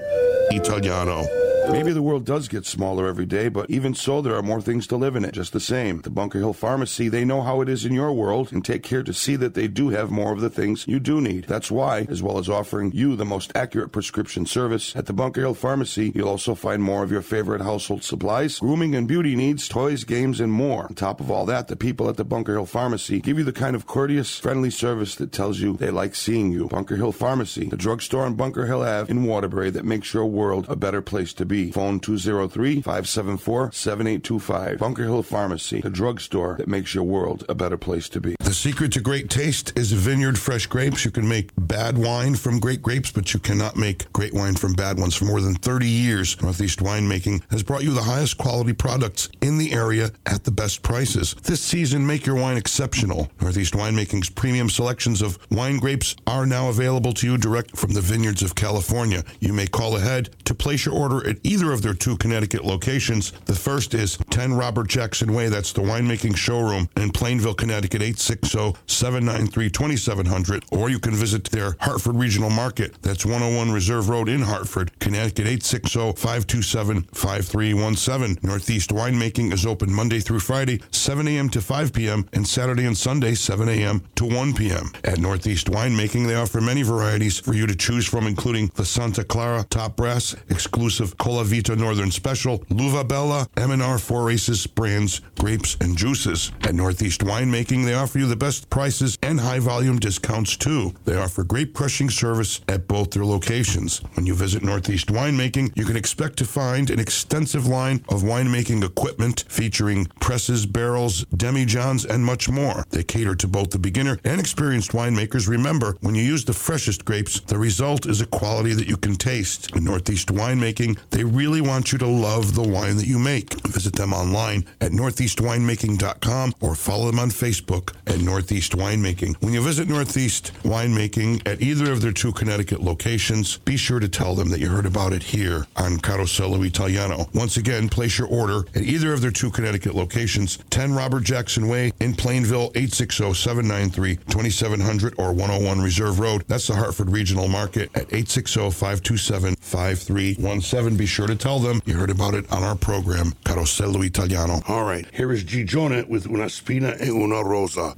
[0.50, 1.41] Italiano.
[1.70, 4.86] Maybe the world does get smaller every day, but even so, there are more things
[4.89, 6.01] to live in it, just the same.
[6.01, 9.02] The Bunker Hill Pharmacy, they know how it is in your world and take care
[9.02, 11.44] to see that they do have more of the things you do need.
[11.44, 15.40] That's why, as well as offering you the most accurate prescription service, at the Bunker
[15.40, 19.68] Hill Pharmacy, you'll also find more of your favorite household supplies, grooming and beauty needs,
[19.68, 20.86] toys, games, and more.
[20.86, 23.52] On top of all that, the people at the Bunker Hill Pharmacy give you the
[23.52, 26.66] kind of courteous, friendly service that tells you they like seeing you.
[26.66, 30.66] Bunker Hill Pharmacy, the drugstore on Bunker Hill Ave in Waterbury that makes your world
[30.68, 31.51] a better place to be.
[31.52, 31.70] B.
[31.70, 34.78] Phone 203-574-7825.
[34.78, 38.36] Bunker Hill Pharmacy, the drugstore that makes your world a better place to be.
[38.40, 41.04] The secret to great taste is vineyard fresh grapes.
[41.04, 44.72] You can make bad wine from great grapes, but you cannot make great wine from
[44.72, 45.14] bad ones.
[45.14, 49.58] For more than 30 years, Northeast Winemaking has brought you the highest quality products in
[49.58, 51.34] the area at the best prices.
[51.42, 53.30] This season, make your wine exceptional.
[53.42, 58.00] Northeast Winemaking's premium selections of wine grapes are now available to you direct from the
[58.00, 59.22] vineyards of California.
[59.40, 63.32] You may call ahead to place your order at either of their two Connecticut locations.
[63.47, 65.48] The first is 10 Robert Jackson Way.
[65.48, 70.64] That's the winemaking showroom in Plainville, Connecticut, 860-793-2700.
[70.70, 73.01] Or you can visit their Hartford Regional Market.
[73.02, 78.43] That's 101 Reserve Road in Hartford, Connecticut, 860-527-5317.
[78.43, 81.48] Northeast Winemaking is open Monday through Friday, 7 a.m.
[81.51, 82.27] to 5 p.m.
[82.32, 84.02] and Saturday and Sunday, 7 a.m.
[84.16, 84.90] to 1 p.m.
[85.05, 89.24] At Northeast Winemaking, they offer many varieties for you to choose from, including the Santa
[89.24, 95.78] Clara Top Brass, exclusive Cola Vita Northern Special, Luva Bella, M&R Four Aces brands, grapes,
[95.80, 96.52] and juices.
[96.64, 100.92] At Northeast Winemaking, they offer you the best prices and high volume discounts too.
[101.06, 104.00] They offer grape crushing service at both their locations.
[104.12, 108.84] When you visit Northeast Winemaking, you can expect to find an extensive line of winemaking
[108.84, 112.84] equipment featuring presses, barrels, demijohns, and much more.
[112.90, 115.48] They cater to both the beginner and experienced winemakers.
[115.48, 119.14] Remember, when you use the freshest grapes, the result is a quality that you can
[119.14, 119.74] taste.
[119.74, 123.54] In Northeast Winemaking, they really want you to love the wine that you make.
[123.68, 129.36] Visit them online at northeastwinemaking.com or follow them on Facebook at Northeast Winemaking.
[129.42, 134.08] When you visit Northeast Winemaking at either of their two Connecticut locations, be sure to
[134.08, 137.28] tell them that you heard about it here on Carosello Italiano.
[137.34, 141.68] Once again, place your order at either of their two Connecticut locations, 10 Robert Jackson
[141.68, 146.44] Way in Plainville, 860-793-2700 or 101 Reserve Road.
[146.48, 150.96] That's the Hartford Regional Market at 860-527-5317.
[150.96, 154.62] Be sure to tell them you heard about it on our program, Carosello Italiano.
[154.66, 157.93] All right, here is Gigione with Una Spina e Una Rosa.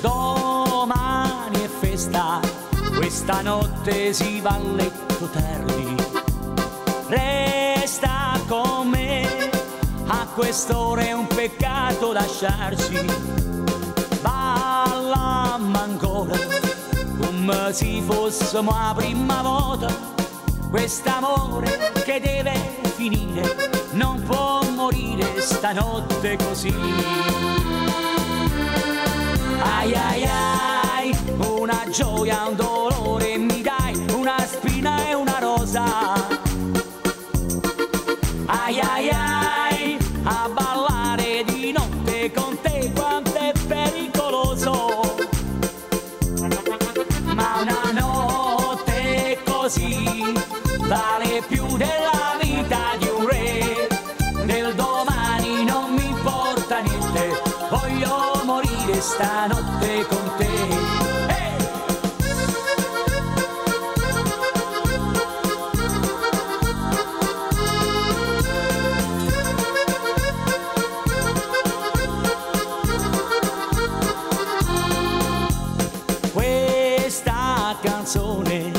[0.00, 2.40] Domani è festa,
[2.94, 5.91] questa notte si va a letto tardi.
[10.42, 12.98] Quest'ora è un peccato lasciarsi.
[14.20, 16.36] Ballammo ancora,
[17.20, 19.86] come se fossimo la prima volta.
[20.68, 26.74] Quest'amore che deve finire, non può morire stanotte così.
[29.60, 36.01] Ai ai ai, una gioia, un dolore mi dai, una spina e una rosa.
[59.02, 60.50] Morire stanotte con te.
[76.32, 78.70] Questa canzone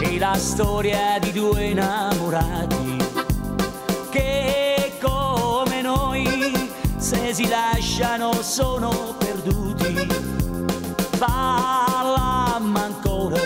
[0.00, 2.96] è la storia di due innamorati
[4.10, 9.21] che come noi se si lasciano sono.
[11.24, 13.38] Ballammo ancora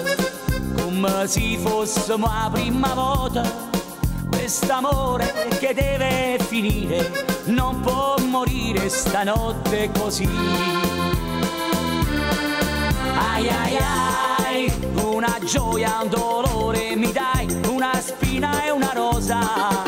[0.80, 3.42] come se fossimo la prima volta.
[4.30, 10.26] Quest'amore che deve finire non può morire stanotte così.
[13.14, 14.72] Ai ai ai,
[15.02, 19.85] una gioia, un dolore mi dai, una spina e una rosa.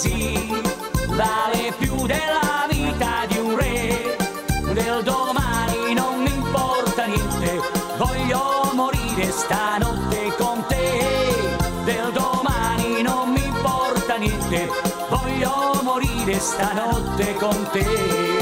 [0.00, 0.48] Così
[1.08, 4.16] vale più della vita di un re.
[4.72, 7.60] Del domani non mi importa niente,
[7.98, 11.04] voglio morire stanotte con te.
[11.84, 14.70] Del domani non mi importa niente,
[15.10, 18.39] voglio morire stanotte con te.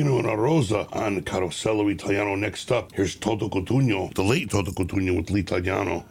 [0.00, 2.34] spina, una rosa on Carosello Italiano.
[2.34, 6.04] Next up, here's Toto Cotugno, the late Toto Cotugno with l'Italiano.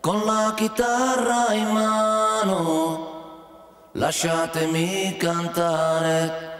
[0.00, 6.50] con la chitarra in mano, lasciatemi cantare.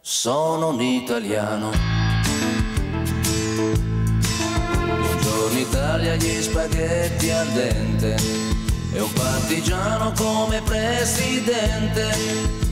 [0.00, 1.70] Sono un italiano.
[4.76, 8.16] Buongiorno Italia, gli spaghetti al dente.
[8.94, 12.71] E un partigiano come presidente.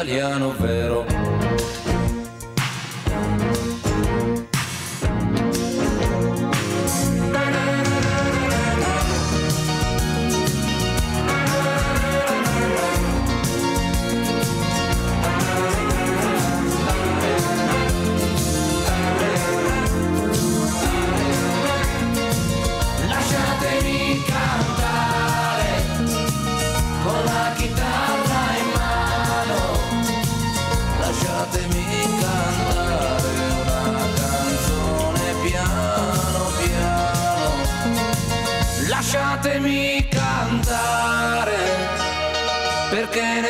[0.00, 1.09] italiano vero.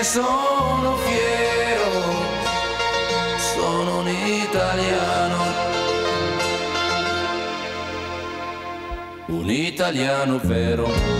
[0.01, 1.91] Ne sono fiero,
[3.55, 5.69] sono un italiano.
[9.27, 11.20] un italiano vero.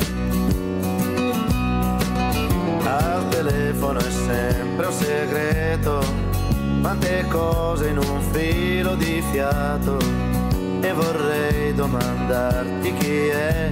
[3.43, 6.03] Telefono è sempre un segreto,
[6.81, 9.97] quante cose in un filo di fiato.
[10.81, 13.71] E vorrei domandarti chi è,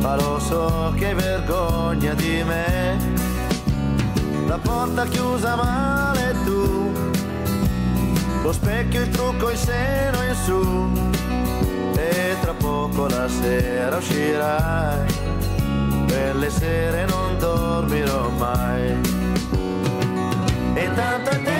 [0.00, 2.98] ma lo so che hai vergogna di me.
[4.46, 6.92] La porta chiusa male tu,
[8.42, 11.98] lo specchio, il trucco, il seno in su.
[11.98, 15.20] E tra poco la sera uscirai
[16.06, 19.00] per le sere non dormirò mai.
[20.74, 21.59] E tanto il tempo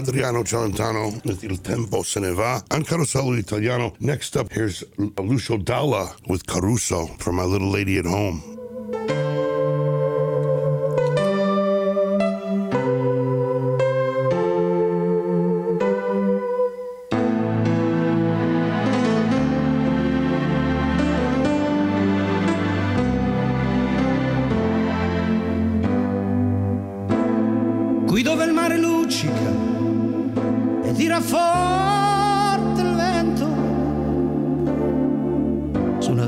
[0.00, 3.92] Adriano Celentano with Il Tempo Se Ne Va on Carosello Italiano.
[3.98, 8.59] Next up, here's Lucio Dalla with Caruso for My Little Lady at Home.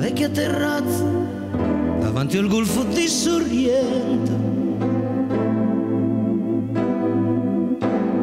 [0.02, 1.04] Vecchia terrazza
[2.00, 4.32] davanti al golfo di Sorrento.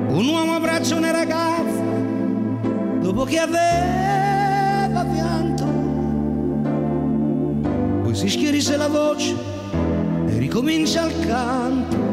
[0.09, 1.81] Un uomo abbraccia una ragazza
[2.99, 5.65] dopo che aveva pianto,
[8.03, 9.33] poi si schierisse la voce
[10.27, 12.08] e ricomincia il canto.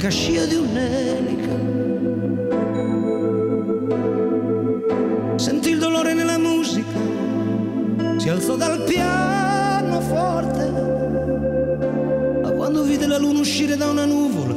[0.00, 1.58] cascio di un'elica.
[5.36, 6.98] Sentì il dolore nella musica,
[8.16, 10.70] si alzò dal piano forte,
[12.42, 14.54] ma quando vide la luna uscire da una nuvola,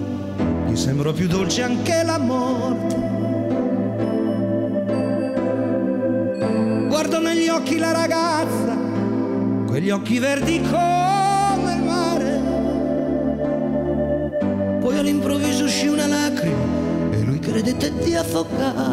[0.65, 3.01] gli sembrò più dolce anche la morte.
[6.87, 8.77] Guardò negli occhi la ragazza,
[9.67, 10.92] quegli occhi verdi come
[17.91, 18.92] te afocar.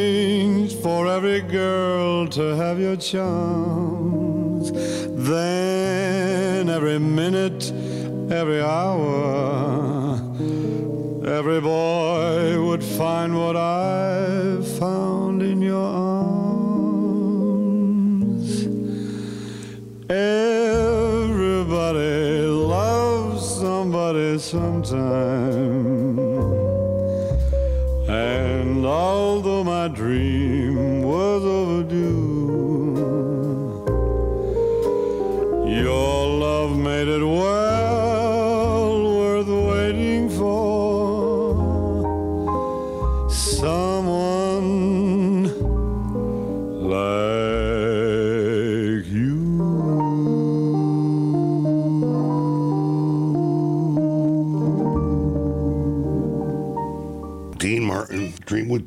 [0.00, 4.72] Arrange for every girl to have your charms.
[5.28, 7.70] Then every minute,
[8.30, 10.14] every hour,
[11.24, 16.30] every boy would find what I found in your arms.
[20.08, 21.36] Everybody
[22.46, 25.79] loves somebody sometime.
[29.80, 30.39] My dream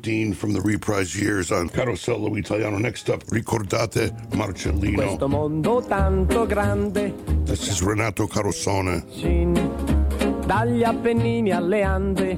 [0.04, 2.76] 19 from the reprise years on Carosello Italiano.
[2.76, 5.02] Next up, Ricordate Marcellino.
[5.02, 7.14] Questo mondo tanto grande.
[7.44, 9.02] This is Renato Carosone.
[10.44, 12.36] Dagli Appennini alle Ande,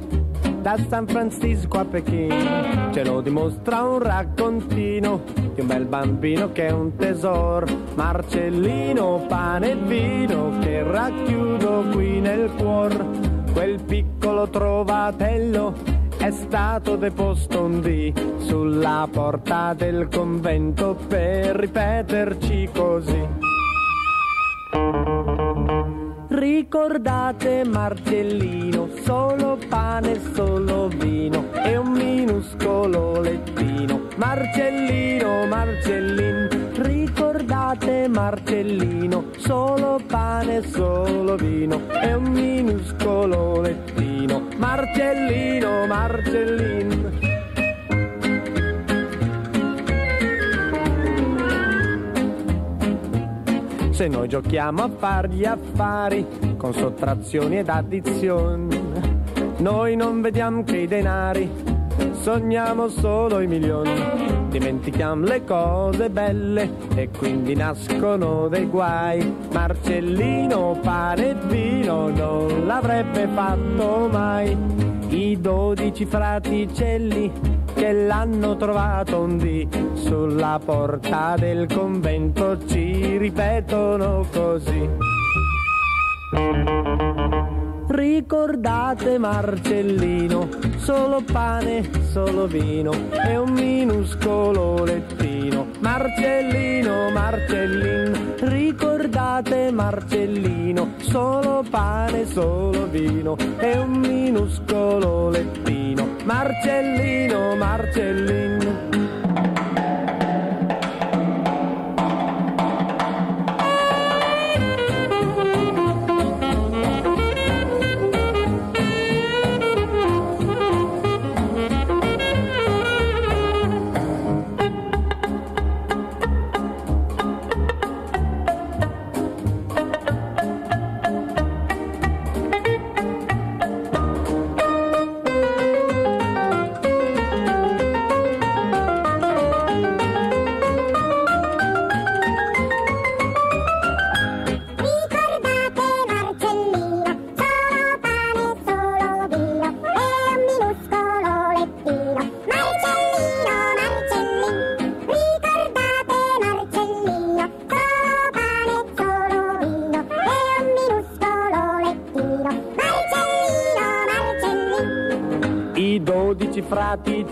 [0.63, 6.69] da San Francisco a Pechino, ce lo dimostra un raccontino di un bel bambino che
[6.69, 7.67] è un tesoro.
[7.97, 13.05] Marcellino, pane e vino che racchiudo qui nel cuore,
[13.53, 23.29] quel piccolo trovatello è stato deposto un dì sulla porta del convento per ripeterci così.
[26.29, 34.09] Ricordate Marcellino, solo pane, solo vino e un minuscolo lettino.
[34.17, 44.16] Marcellino, Marcellin, ricordate Marcellino, solo pane, solo vino e un minuscolo lettino.
[44.57, 47.19] Marcellino, Marcellin.
[53.91, 56.27] Se noi giochiamo a far gli affari
[56.57, 58.79] con sottrazioni ed addizioni,
[59.59, 61.51] noi non vediamo che i denari,
[62.21, 64.46] sogniamo solo i milioni.
[64.59, 69.37] Dimentichiamo le cose belle e quindi nascono dei guai.
[69.53, 74.57] Marcellino, pane e vino non l'avrebbe fatto mai.
[75.09, 77.31] I dodici fraticelli
[77.75, 84.89] che l'hanno trovato un dì sulla porta del convento ci ripetono così.
[87.89, 95.69] Ricordate Marcellino, solo pane, solo vino e un minuscolo lettino.
[95.79, 106.09] Marcellino, Marcellin, ricordate Marcellino, solo pane, solo vino e un minuscolo lettino.
[106.25, 108.96] Marcellino, Marcellin.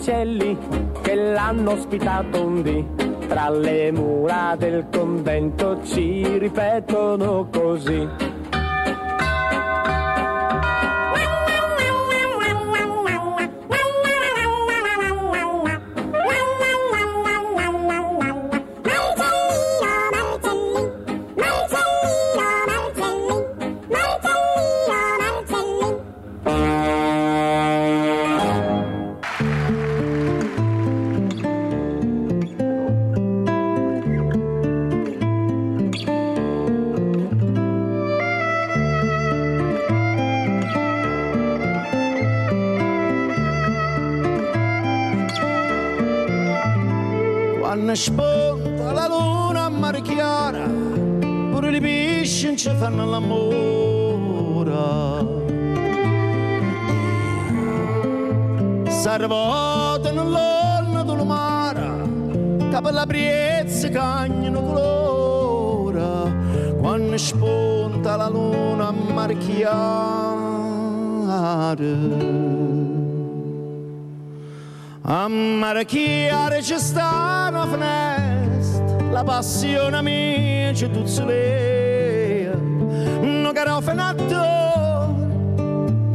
[0.04, 0.58] Fraticelli
[1.00, 2.86] che l'hanno ospitato un dì
[3.26, 8.33] tra le mura del convento ci ripetono così.
[80.72, 82.48] C'è tutta lei.
[83.20, 84.24] Non caro fenato,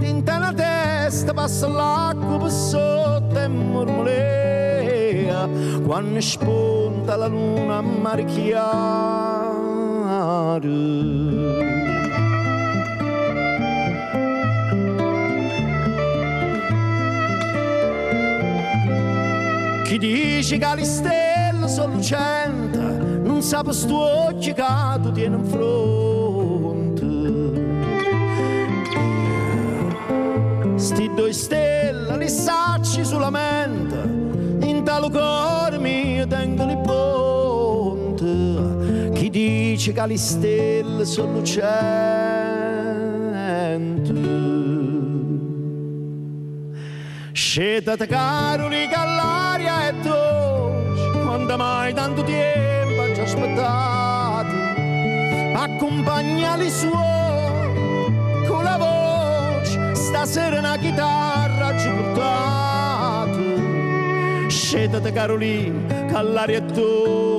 [0.01, 5.47] in la testa passa l'acqua sotto e mormolea.
[5.85, 8.67] Quando spunta la luna a.
[19.83, 22.48] Chi dice che le stelle sono lucente,
[23.49, 24.29] non sa per sto
[25.01, 27.07] tu tieni in fronte.
[30.75, 38.27] Sti due stelle li sacci sulla mente, in tale cuore mio tengo li ponte.
[39.13, 41.97] Chi dice che le stelle sono lucente.
[47.31, 52.78] Scetate caroli che l'aria è dolce, quando mai tanto tempo
[53.59, 63.57] aspettate, accompagnali suoni con la voce, stasera una chitarra ci portate.
[64.49, 67.37] Scetate caroli che l'aria è dolce.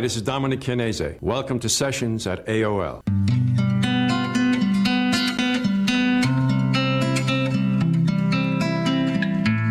[0.00, 1.20] This is Dominic Chianese.
[1.20, 3.02] Welcome to Sessions at AOL.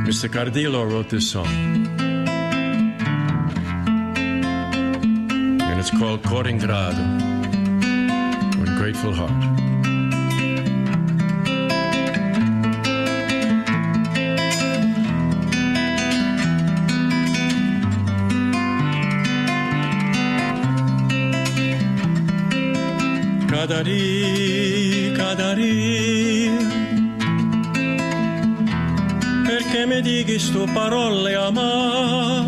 [0.06, 0.30] Mr.
[0.30, 1.48] Cardillo wrote this song.
[5.62, 7.04] And it's called Core 'ngrato,
[8.62, 9.59] or Grateful Heart.
[23.80, 26.52] Cadari, cadari,
[29.48, 32.44] perché mi dighi sto parole amar?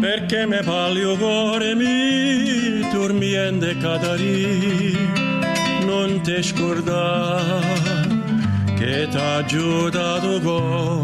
[0.00, 4.96] Perché me parli o cuore mi dormiente cadari,
[5.84, 8.08] non ti scordare
[8.78, 10.99] che t'ha aiutato cuore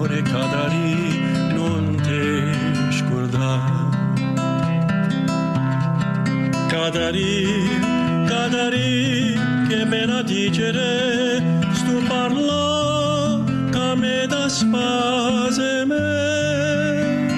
[7.17, 7.81] Catarì,
[8.27, 9.39] catarì,
[9.69, 17.29] che pena dicere, sto parla, che me da spase me.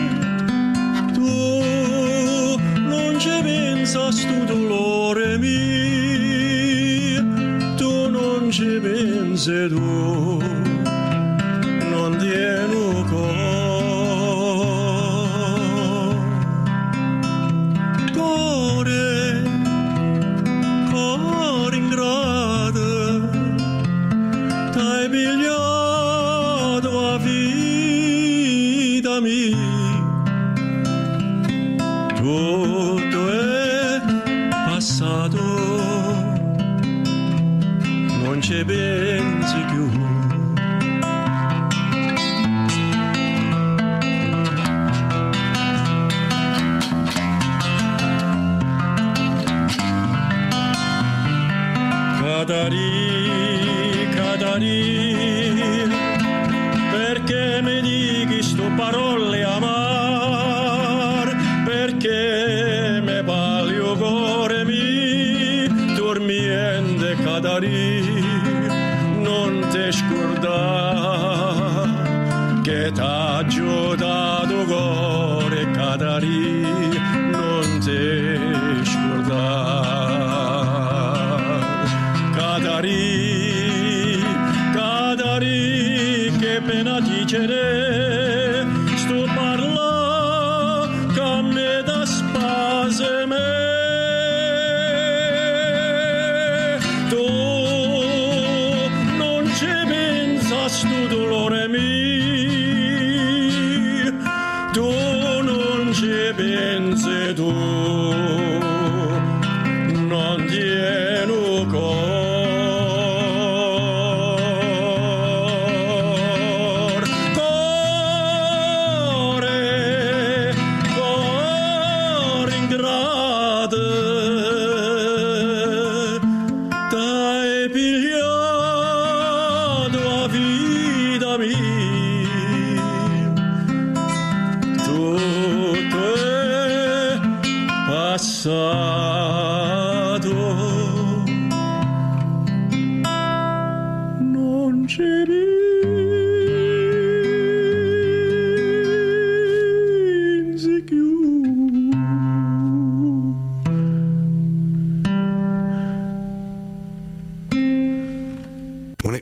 [1.12, 2.58] Tu
[2.88, 7.22] non ci pensa sto dolore mio,
[7.76, 9.87] tu non ci pensi tu,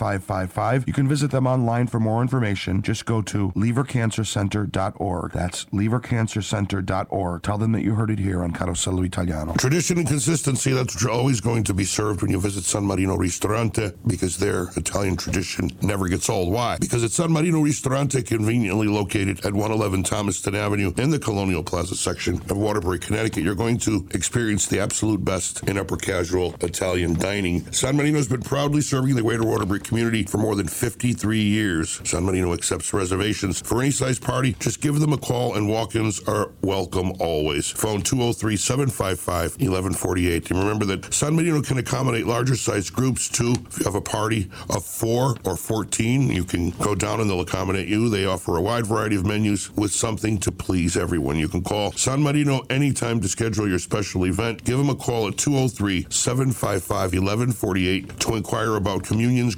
[0.04, 0.86] 203-575-5555.
[0.86, 2.82] You can visit them online for more information.
[2.82, 5.32] Just go to leevercancercenter.org.
[5.32, 7.42] That's leevercancercenter.org.
[7.42, 9.54] Tell them that you heard it here on Carosello Italiano.
[9.54, 13.92] Tradition and consistency, that's always going to be served when you visit San Marino Ristorante
[14.06, 16.52] because their Italian tradition never gets old.
[16.52, 16.78] Why?
[16.78, 21.96] Because it's San Marino Ristorante, conveniently located at 111 Thomaston Avenue in the Colonial Plaza
[21.96, 23.42] section of Waterbury, Connecticut.
[23.44, 27.70] You're going to experience the absolute best in upper casual Italian dining.
[27.72, 32.00] San Marino has been proudly serving the greater Waterbury community for more than 53 years.
[32.04, 34.56] San Marino accepts reservations for any size party.
[34.58, 37.70] Just give them a call and walk-ins are welcome always.
[37.70, 40.50] Phone 203-755-1148.
[40.50, 43.54] And remember that San Marino can accommodate larger size groups too.
[43.68, 47.40] If you have a party of four or 14, you can go down and they'll
[47.40, 48.08] accommodate you.
[48.08, 51.36] They offer a wide variety of menus with something to please everyone.
[51.36, 54.64] You can call San Marino anytime to schedule your special event.
[54.64, 59.54] Give them a call at 203-755-1148 to inquire about communions,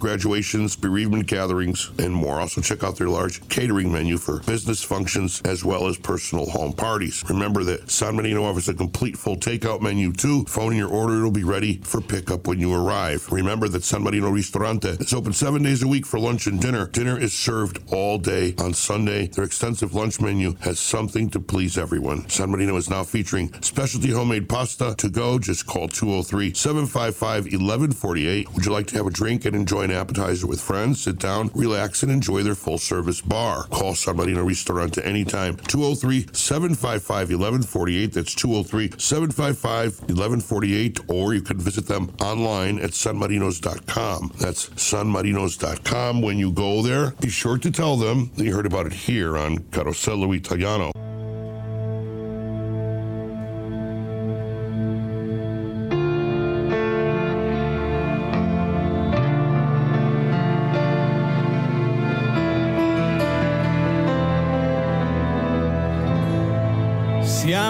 [0.77, 2.41] bereavement gatherings, and more.
[2.41, 6.73] Also check out their large catering menu for business functions as well as personal home
[6.73, 7.25] parties.
[7.29, 10.45] Remember that San Marino offers a complete full takeout menu too.
[10.45, 13.31] Phone in your order, it'll be ready for pickup when you arrive.
[13.31, 16.87] Remember that San Marino Ristorante is open seven days a week for lunch and dinner.
[16.89, 19.27] Dinner is served all day on Sunday.
[19.29, 22.29] Their extensive lunch menu has something to please everyone.
[22.29, 25.39] San Marino is now featuring specialty homemade pasta to go.
[25.39, 28.55] Just call 203 755 1148.
[28.55, 31.03] Would you like to have a drink and enjoy an appetizer with friends?
[31.03, 33.65] Sit down, relax, and enjoy their full service bar.
[33.65, 35.57] Call San Marino Ristorante anytime.
[35.57, 38.13] 203 755 1148.
[38.13, 41.01] That's 203 755 1148.
[41.09, 44.33] Or you can visit them online at sanmarinos.com.
[44.39, 46.23] That's sanmarinos.com.
[46.23, 49.37] When you go there, be sure to tell them that you heard about it here
[49.37, 50.93] on Carosello Italiano.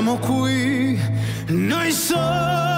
[0.07, 0.97] Siamo qui,
[1.49, 2.76] noi soli,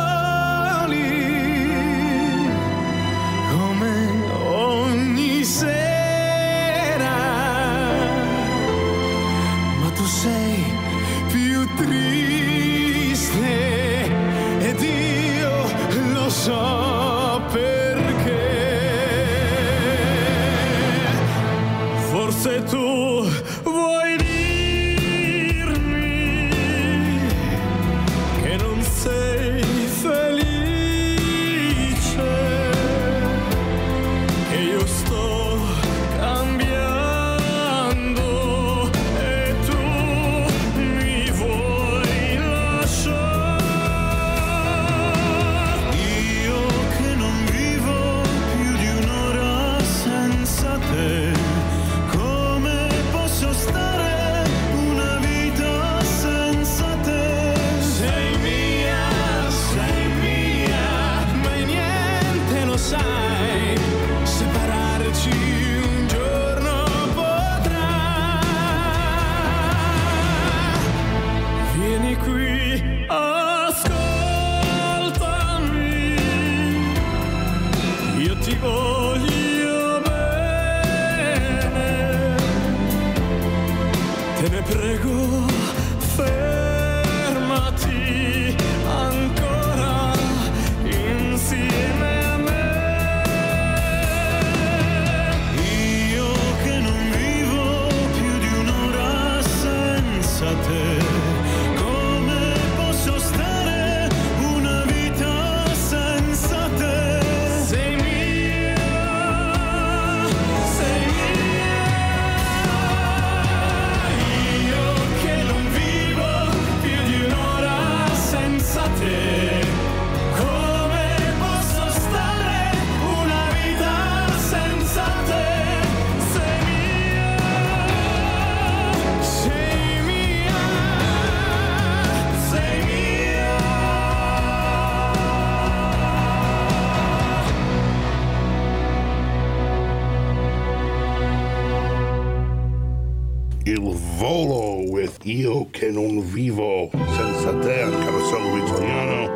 [143.69, 149.29] Il Volo with Io Che Non Vivo, Senza Te on Carosello Italiano.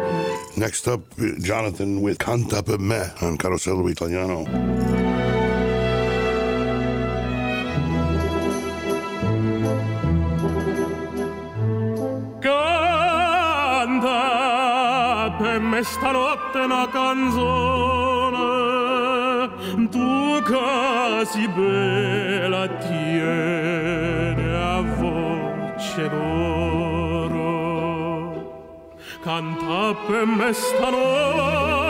[0.55, 1.03] Next up,
[1.37, 4.45] Jonathan with Canta Per Me on Carosello Italiano.
[12.41, 13.77] Canta
[15.39, 17.51] per me stanotte una canzone,
[19.91, 24.02] tu così bella ti e
[25.93, 27.51] luce d'oro
[29.23, 31.82] canta per me stanotte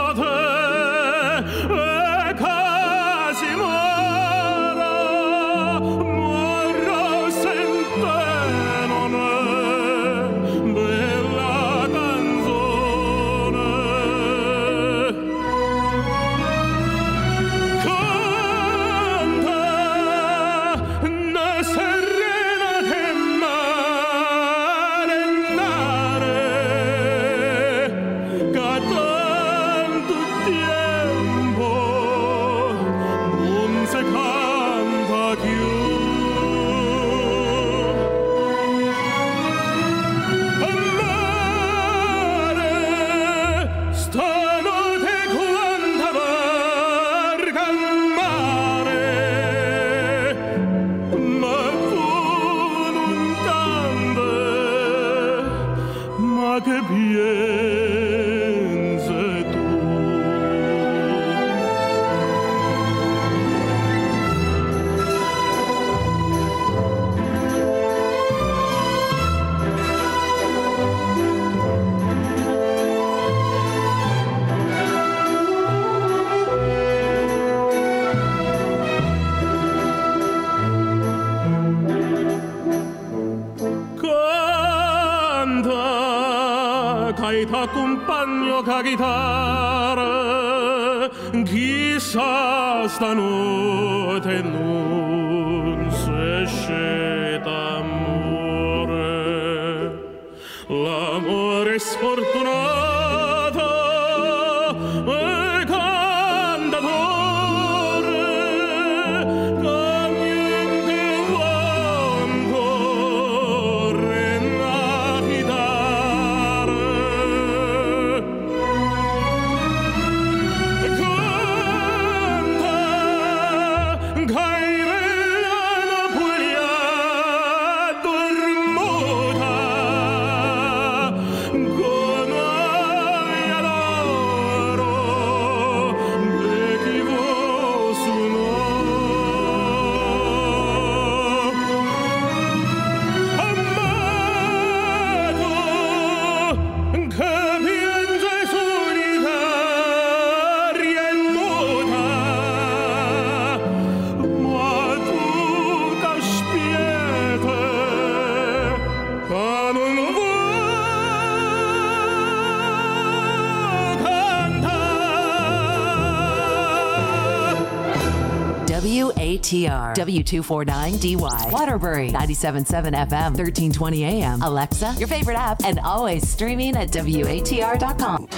[170.32, 171.52] 249DY.
[171.52, 174.40] Waterbury, 97.7 FM, 1320 AM.
[174.42, 178.28] Alexa, your favorite app, and always streaming at WATR.com.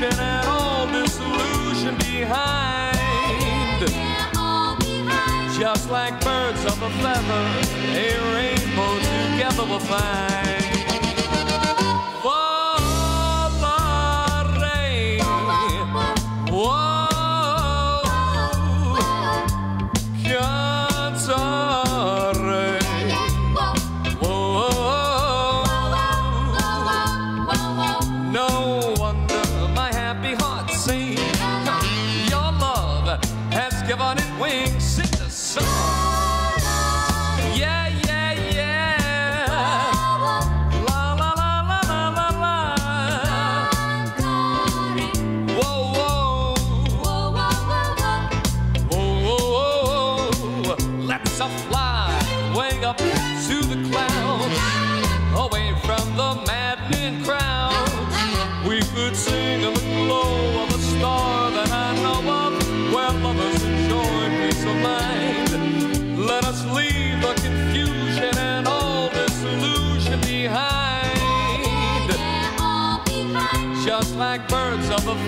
[0.00, 2.96] illusion and all disillusion behind.
[5.58, 7.44] Just like birds of a feather,
[7.92, 10.57] a rainbow together will find.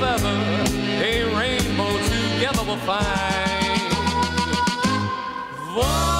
[0.00, 0.40] Feather,
[1.02, 3.80] a rainbow together we'll find.
[5.74, 6.19] Volare,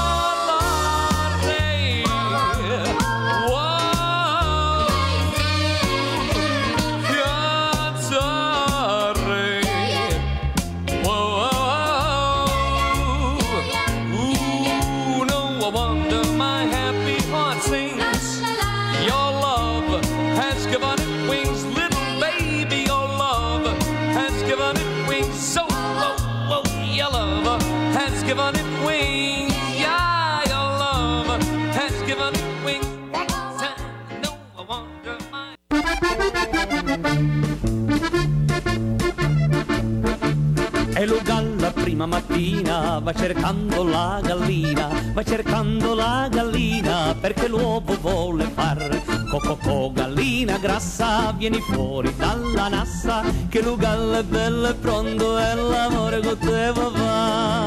[43.00, 49.02] va cercando la gallina, va cercando la gallina perché l'uovo vuole far.
[49.30, 55.54] Cococò gallina grassa, vieni fuori dalla nassa, che lo gallo è bello e pronto e
[55.54, 57.59] l'amore con te va.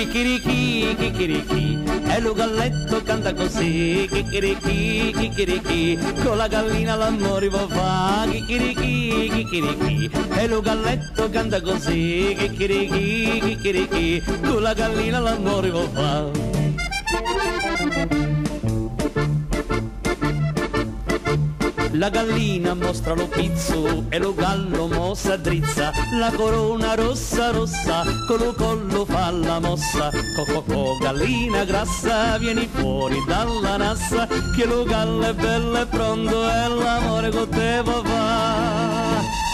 [0.00, 8.26] Chicchirichi, chicchirichi, e lo galletto canta così, chicchirichi, chicchirichi, con la gallina l'amore va fa,
[8.30, 16.59] chicchirichi, chicchirichi, e lo galletto canta così, chicchirichi, chicchirichi, con la gallina l'amore va fa.
[21.92, 28.38] La gallina mostra lo pizzo e lo gallo mossa drizza, la corona rossa rossa, con
[28.38, 30.10] lo collo fa la mossa.
[30.36, 36.68] Cococò gallina grassa, vieni fuori dalla nassa, che lo gallo è bello e pronto e
[36.68, 38.29] l'amore con te va.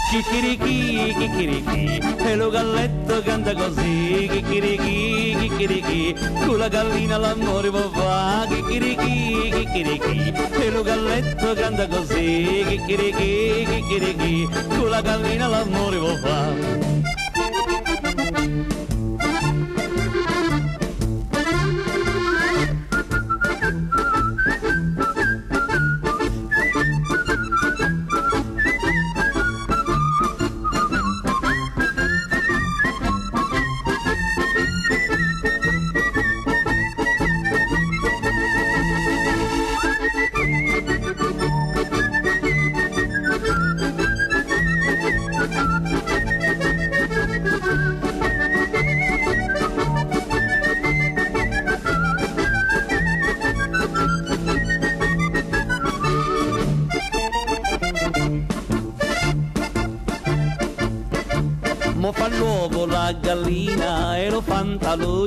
[0.09, 6.15] Chicchirichi, chicchirichi, e lo galletto canta così, chicchirichi, chicchirichi,
[6.47, 14.49] con la gallina l'amore va va, chicchirichi, chicchirichi, e lo galletto canta così, chicchirichi, chicchirichi,
[14.79, 16.55] con la gallina l'amore va va.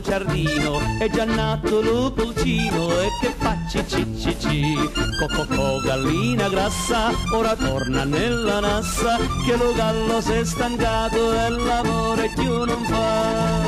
[0.01, 4.75] Giardino è già nato lo pulcino e che facci ci ci ci?
[5.19, 12.31] Cococò gallina grassa ora torna nella nassa che lo gallo si è stancato e l'amore
[12.35, 13.58] più non fa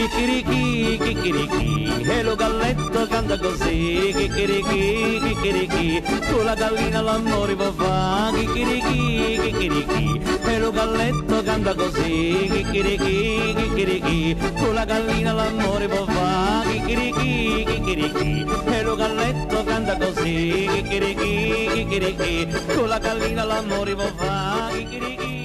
[0.00, 8.30] Chicchirichi, chicchirichi, e lo galletto canta così, chicchirichi, chicchirichi, con la gallina l'amore va fa,
[8.34, 16.62] chicchirichi, chicchirichi, e lo galletto canta così, chicchirichi, chicchirichi, con la gallina l'amore va fa,
[16.70, 24.70] chicchirichi, chicchirichi, e lo galletto canta così, chicchirichi, chicchirichi, con la gallina l'amore va fa,
[24.72, 25.39] chicchirichi, chicchirichi.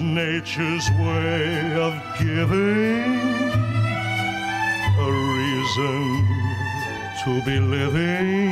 [0.00, 3.18] Nature's way of giving
[4.98, 6.26] a reason
[7.24, 8.50] to be living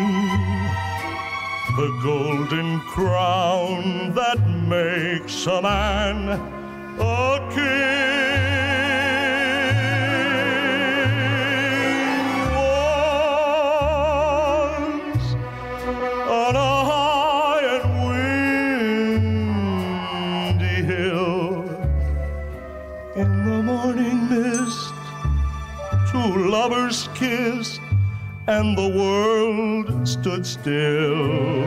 [1.76, 6.28] the golden crown that makes a man
[6.98, 8.15] a king.
[28.48, 31.64] and the world stood still.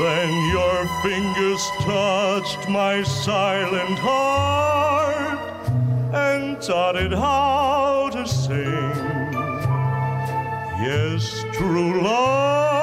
[0.00, 5.38] Then your fingers touched my silent heart
[6.14, 8.92] and taught it how to sing.
[10.80, 12.73] Yes, true love.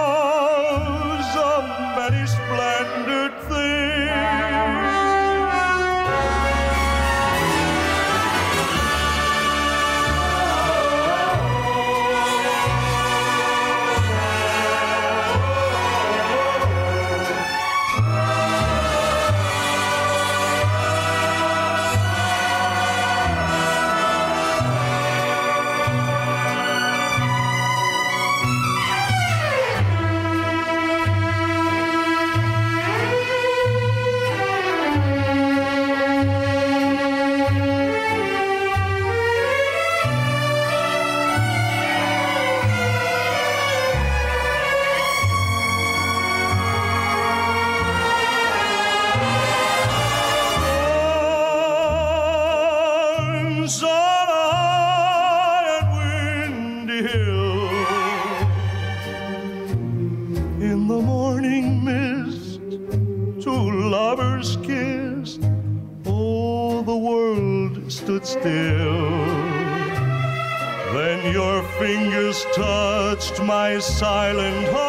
[73.82, 74.81] silent.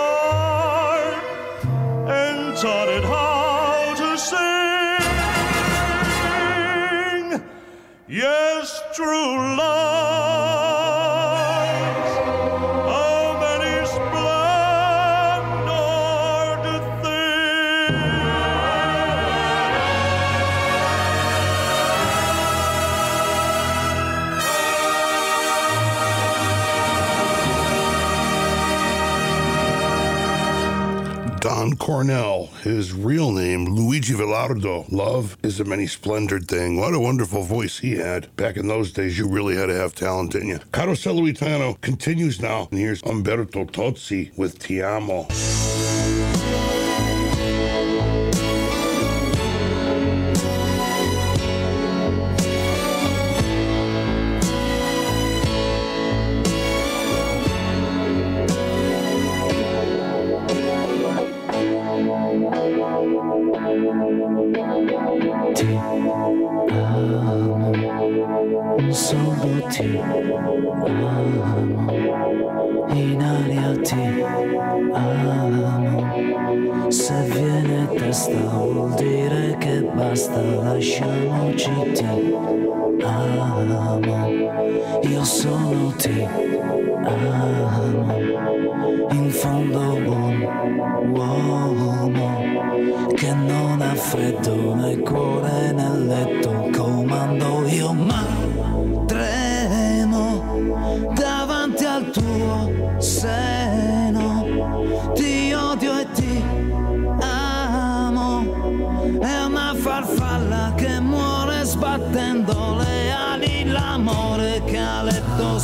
[32.63, 34.91] his real name, Luigi Villardo.
[34.91, 36.77] Love is a many splendored thing.
[36.77, 38.35] What a wonderful voice he had.
[38.37, 40.61] Back in those days, you really had to have talent, didn't you?
[40.73, 40.95] Caro
[41.81, 45.27] continues now, and here's Umberto Tozzi with Ti Amo.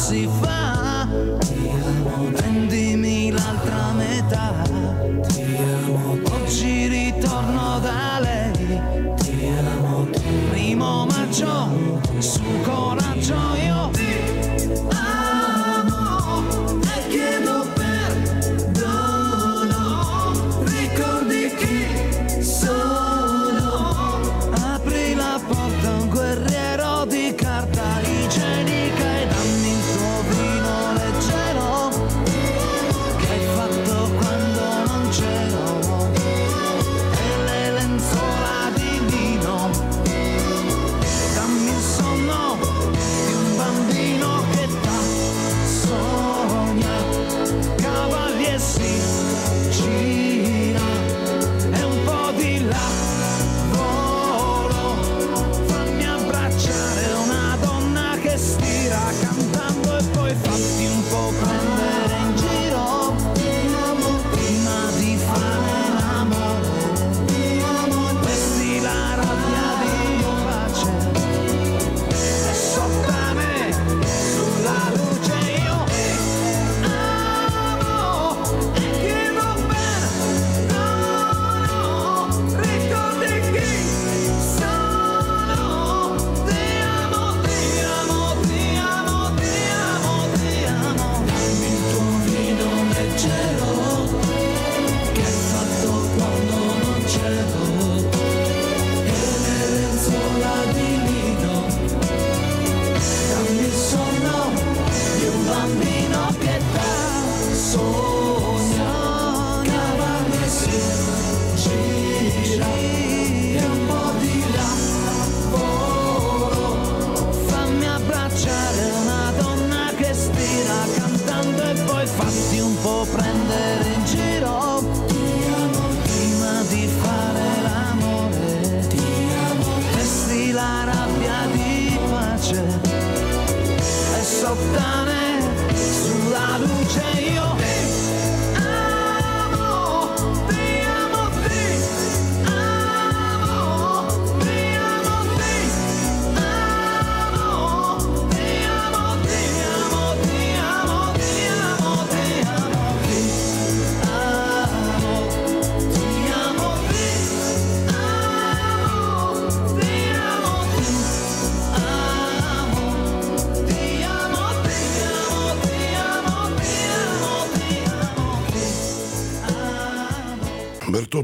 [0.09, 0.68] se vai.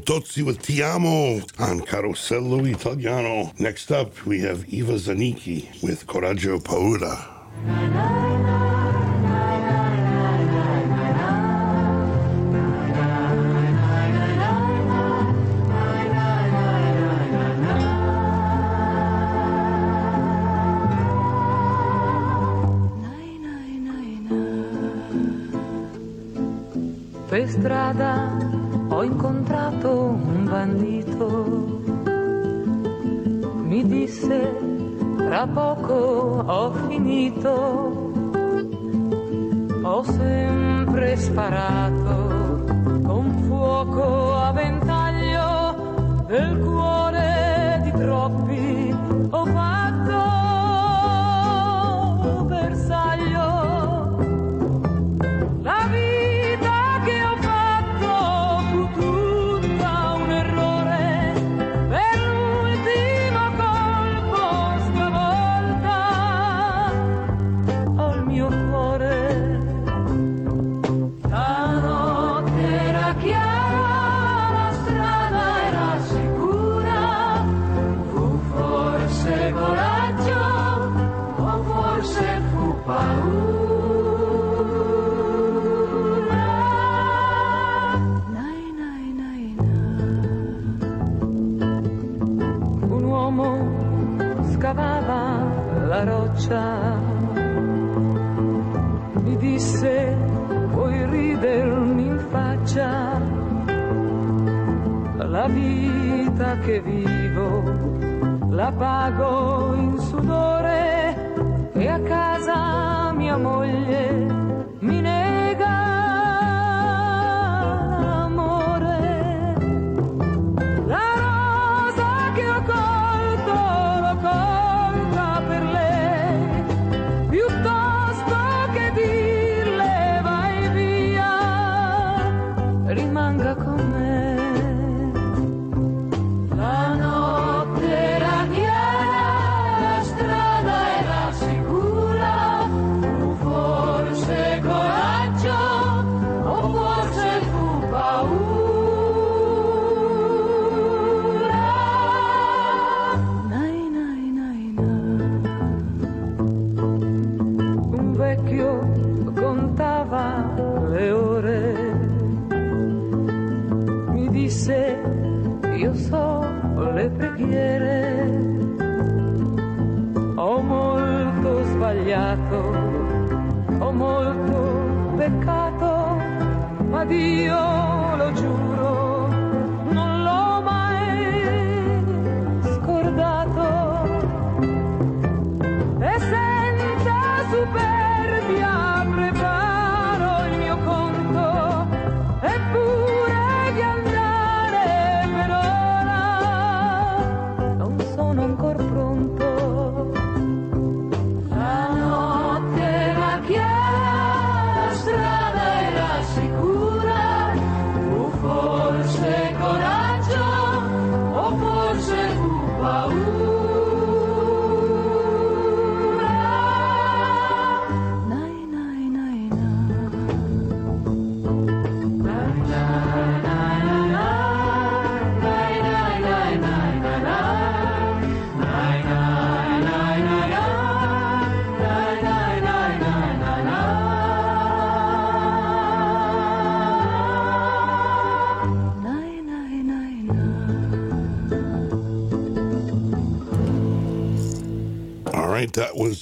[0.05, 3.50] Tozzi with Ti Amo on Carosello Italiano.
[3.58, 7.33] Next up, we have Iva Zanicchi with Coraggio Paura.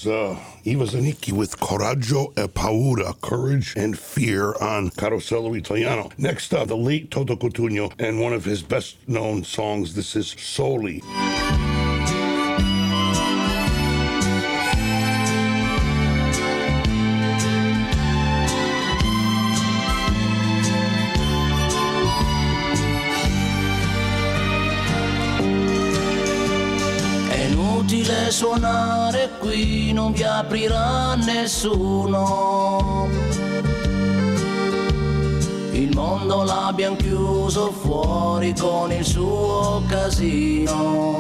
[0.05, 0.85] was uh, Iva
[1.35, 6.11] with Coraggio e Paura, Courage and Fear on Carosello Italiano.
[6.19, 9.95] Next up, the late Toto Cutugno and one of his best known songs.
[9.95, 11.03] This is Soli.
[29.43, 33.09] Qui, non vi aprirà nessuno.
[35.73, 41.17] Il mondo l'abbiamo chiuso fuori con il suo casino.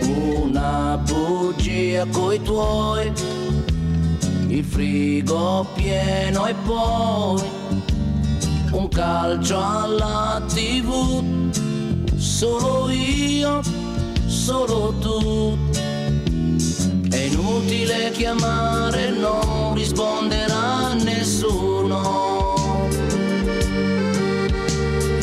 [0.00, 3.12] Una bugia coi tuoi,
[4.48, 7.42] il frigo pieno e poi
[8.72, 11.22] un calcio alla tv.
[12.16, 13.60] Solo io,
[14.50, 15.56] solo tu.
[17.08, 22.88] È inutile chiamare, non risponderà nessuno.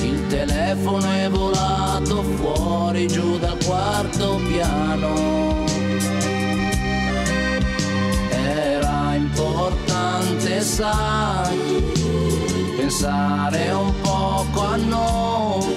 [0.01, 5.65] Il telefono è volato fuori giù dal quarto piano.
[8.29, 11.83] Era importante, sai,
[12.77, 15.76] pensare un poco a noi.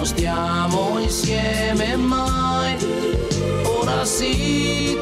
[0.00, 2.74] Non stiamo insieme mai,
[3.64, 4.96] ora sì,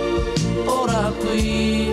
[0.65, 1.89] ora qui.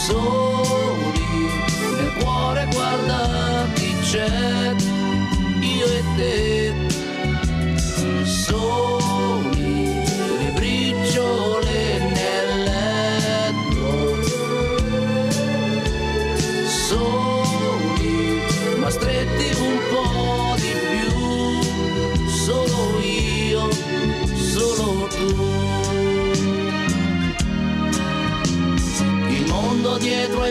[0.07, 1.51] Soli,
[1.95, 4.75] nel cuore guarda chi c'è,
[5.61, 6.62] io e te.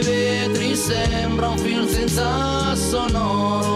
[0.01, 3.70] Vetri sembra un film senza sonoro.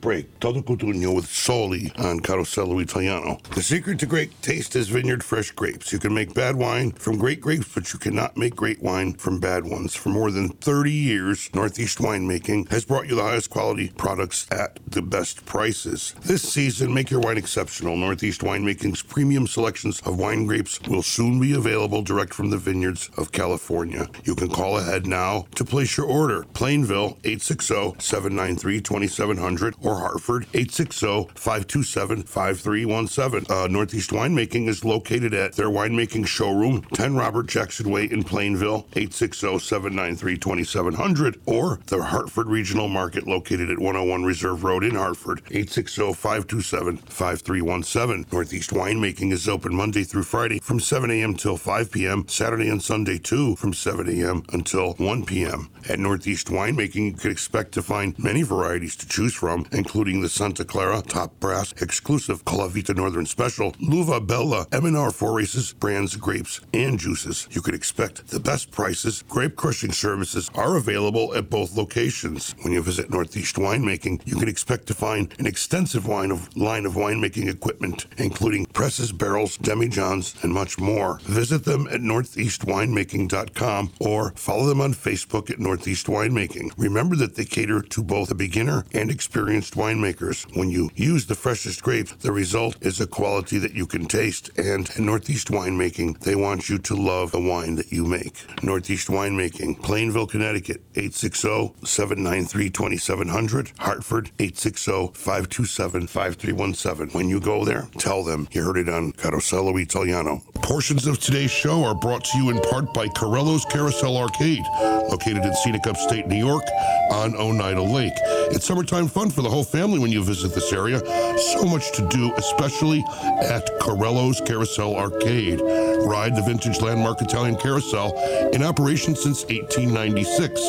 [0.00, 0.28] break.
[0.38, 3.38] Todo cultura nenhuma Soli on Carosello Italiano.
[3.54, 5.90] The secret to great taste is vineyard fresh grapes.
[5.90, 9.40] You can make bad wine from great grapes, but you cannot make great wine from
[9.40, 9.94] bad ones.
[9.94, 14.78] For more than 30 years, Northeast Winemaking has brought you the highest quality products at
[14.86, 16.14] the best prices.
[16.20, 17.96] This season, make your wine exceptional.
[17.96, 23.08] Northeast Winemaking's premium selections of wine grapes will soon be available direct from the vineyards
[23.16, 24.06] of California.
[24.24, 26.44] You can call ahead now to place your order.
[26.52, 33.46] Plainville, 860 793 2700 or Hartford, 860 527 5317.
[33.50, 38.86] Uh, Northeast Winemaking is located at their winemaking showroom, 10 Robert Jackson Way in Plainville,
[38.92, 45.38] 860 793 2700, or the Hartford Regional Market located at 101 Reserve Road in Hartford,
[45.46, 48.26] 860 527 5317.
[48.30, 51.34] Northeast Winemaking is open Monday through Friday from 7 a.m.
[51.34, 54.42] till 5 p.m., Saturday and Sunday too from 7 a.m.
[54.52, 55.70] until 1 p.m.
[55.88, 60.20] At Northeast Winemaking, you can expect to find many varieties to choose choose from, including
[60.20, 66.16] the Santa Clara Top Brass exclusive Calavita Northern Special, Luva Bella, M&R Four Races, brands,
[66.16, 67.46] grapes, and juices.
[67.50, 69.22] You can expect the best prices.
[69.28, 72.54] Grape crushing services are available at both locations.
[72.62, 76.86] When you visit Northeast Winemaking, you can expect to find an extensive wine of, line
[76.86, 81.18] of winemaking equipment, including presses, barrels, demijohns, and much more.
[81.24, 86.72] Visit them at northeastwinemaking.com or follow them on Facebook at Northeast Winemaking.
[86.78, 90.46] Remember that they cater to both a beginner and experienced winemakers.
[90.56, 94.48] When you use the freshest grapes, the result is a quality that you can taste.
[94.56, 98.44] And at Northeast Winemaking, they want you to love the wine that you make.
[98.62, 107.12] Northeast Winemaking, Plainville, Connecticut, 860-793-2700, Hartford, 860-527-5317.
[107.12, 110.40] When you go there, tell them you heard it on Carosello Italiano.
[110.62, 114.62] Portions of today's show are brought to you in part by Carello's Carousel Arcade,
[115.10, 116.62] located in scenic upstate New York
[117.10, 118.14] on Oneida Lake.
[118.52, 120.99] It's summertime fun for the whole family when you visit this area.
[121.06, 123.04] So much to do, especially
[123.42, 125.60] at Carello's Carousel Arcade.
[125.60, 128.12] Ride the vintage landmark Italian carousel
[128.52, 130.60] in operation since 1896.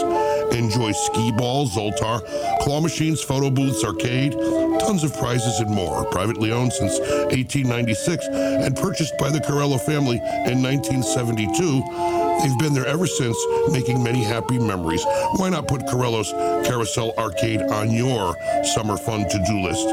[0.53, 2.21] Enjoy skee ball, Zoltar,
[2.59, 4.33] claw machines, photo booths, arcade,
[4.79, 6.05] tons of prizes and more.
[6.05, 12.30] Privately owned since 1896 and purchased by the Corello family in 1972.
[12.41, 13.37] They've been there ever since,
[13.71, 15.03] making many happy memories.
[15.37, 16.31] Why not put Carello's
[16.67, 19.87] Carousel Arcade on your summer fun to-do list?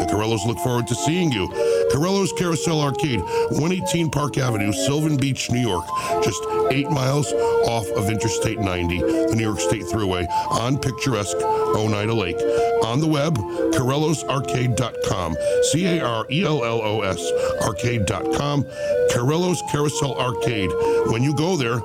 [0.00, 1.48] The Carellos look forward to seeing you.
[1.92, 5.84] Carello's Carousel Arcade, 118 Park Avenue, Sylvan Beach, New York,
[6.24, 7.30] just eight miles
[7.66, 11.36] off of Interstate 90, the New York State Thruway, on picturesque
[11.76, 12.40] Oneida Lake.
[12.84, 13.36] On the web,
[13.74, 15.36] CarellosArcade.com,
[15.70, 17.32] C-A-R-E-L-L-O-S,
[17.62, 18.64] arcade.com,
[19.10, 20.70] Carello's Carousel Arcade.
[21.06, 21.80] When you go there,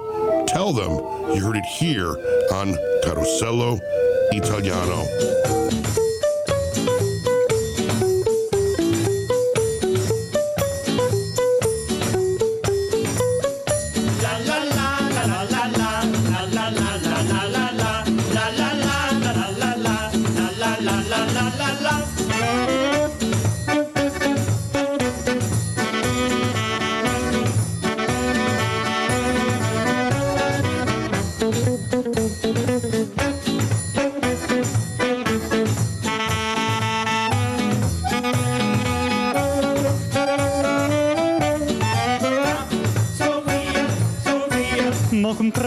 [0.48, 0.92] tell them
[1.36, 2.10] you heard it here
[2.52, 3.80] on Carosello
[4.32, 6.05] Italiano.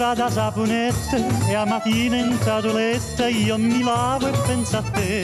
[0.08, 1.16] Comprata saponetta
[1.50, 5.20] e a mattina in ciatoletta io mi lavo e penso a te.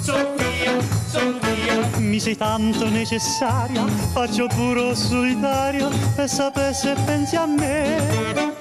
[0.00, 8.51] Sofia, Sofia, mi sei tanto necessaria, faccio puro solitario per sapere se pensi a me.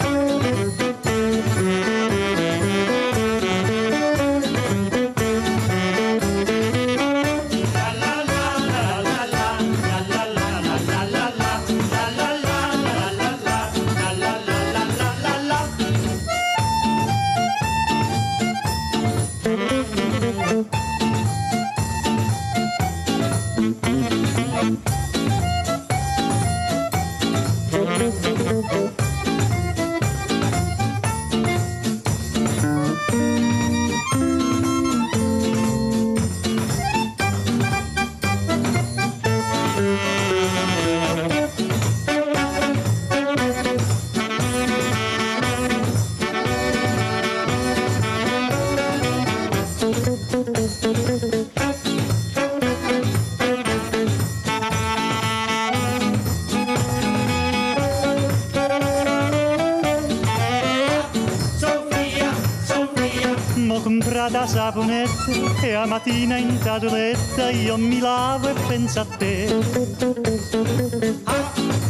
[66.04, 69.48] Mattina in ciatoletta io mi lavo e penso a te.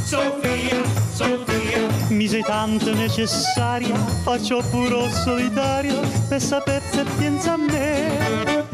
[0.03, 0.81] Sofia,
[1.13, 8.71] Sofia, mi sei tanto necessaria, faccio puro solitario per sapere se pensa a me.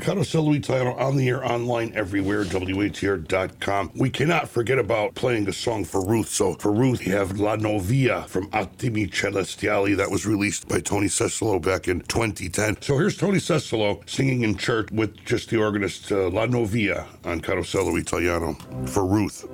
[0.00, 3.90] Ricardo Celluitano on the air, online, everywhere, WATR.com.
[3.94, 6.30] We cannot forget about playing a song for Ruth.
[6.30, 11.08] So for Ruth, we have La Novia from Attimi Celestiali that was released by Tony
[11.08, 12.80] Cesolo back in 2010.
[12.80, 17.42] So here's Tony Cesolo singing in church with just the organist uh, La Novia on
[17.42, 18.54] Carosello Italiano
[18.86, 19.44] for Ruth.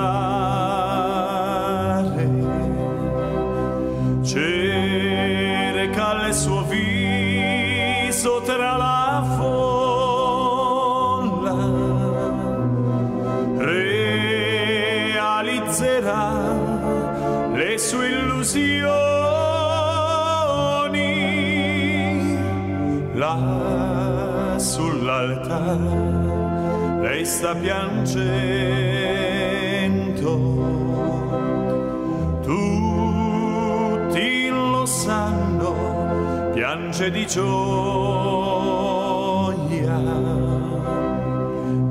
[4.22, 8.91] cerca il suo viso tra la
[17.82, 18.86] su illusioni
[23.14, 28.20] là sull'altare lei sta piangendo.
[32.42, 37.50] Tutti lo sanno piange di gioia.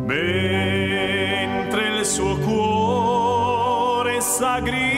[0.05, 4.90] Mentre il suo cuore s'aggrega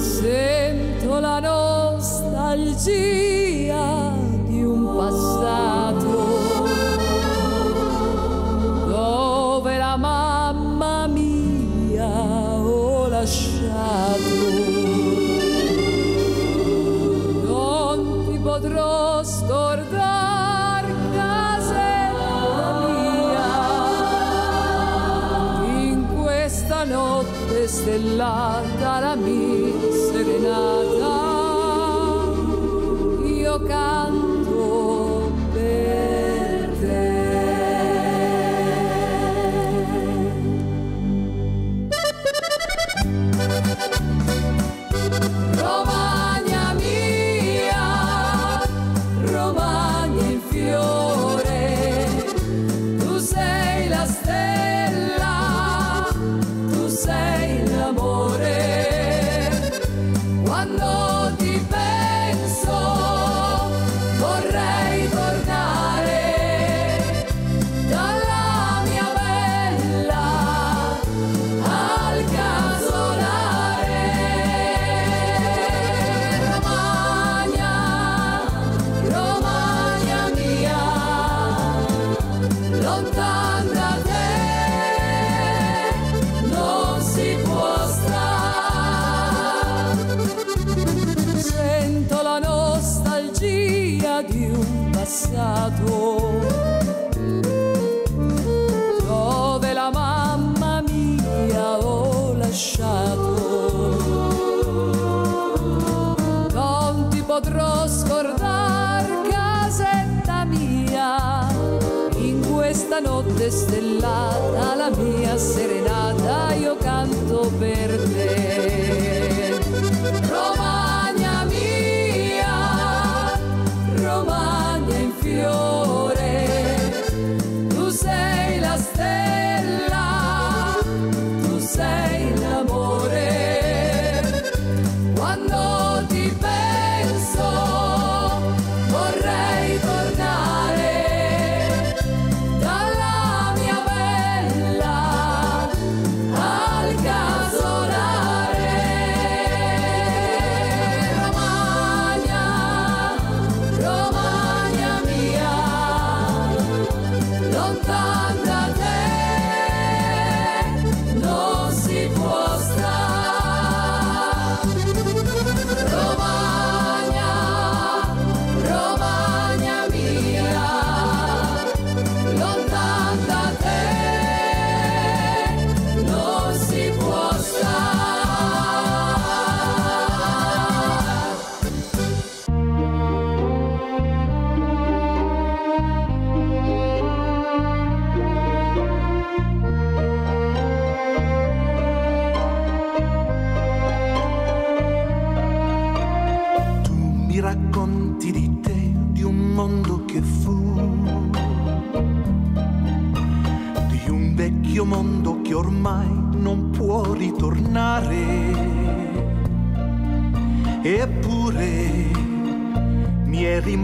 [0.01, 2.85] Sento la nostalgia
[27.65, 30.94] desde la dar a mi serenata.
[113.45, 115.84] desde la mía serena.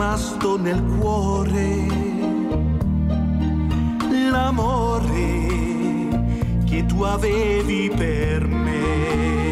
[0.00, 1.86] rimasto nel cuore
[4.30, 5.28] l'amore
[6.64, 9.49] che tu avevi per me.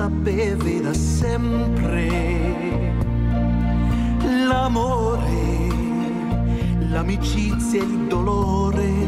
[0.00, 2.08] sapevi da sempre.
[4.48, 5.68] L'amore,
[6.88, 8.99] l'amicizia e il dolore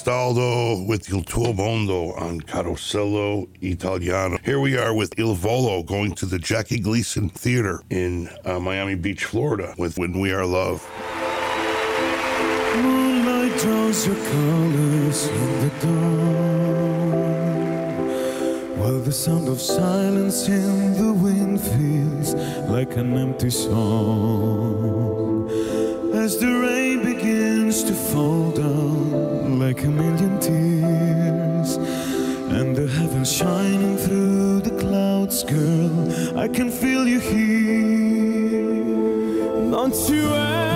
[0.00, 4.38] Castaldo with Il Tuo Mondo on Carosello Italiano.
[4.42, 8.94] Here we are with Il Volo going to the Jackie Gleason Theater in uh, Miami
[8.94, 10.88] Beach, Florida with When We Are Love.
[12.76, 17.10] Moonlight draws your colors in the dawn
[18.78, 22.32] While the sound of silence in the wind feels
[22.70, 25.50] like an empty song
[26.14, 31.76] As the rain begins to fall down like a million tears.
[32.58, 38.70] And the heavens shining through the clouds, girl I can feel you here.
[39.70, 40.69] Don't you ever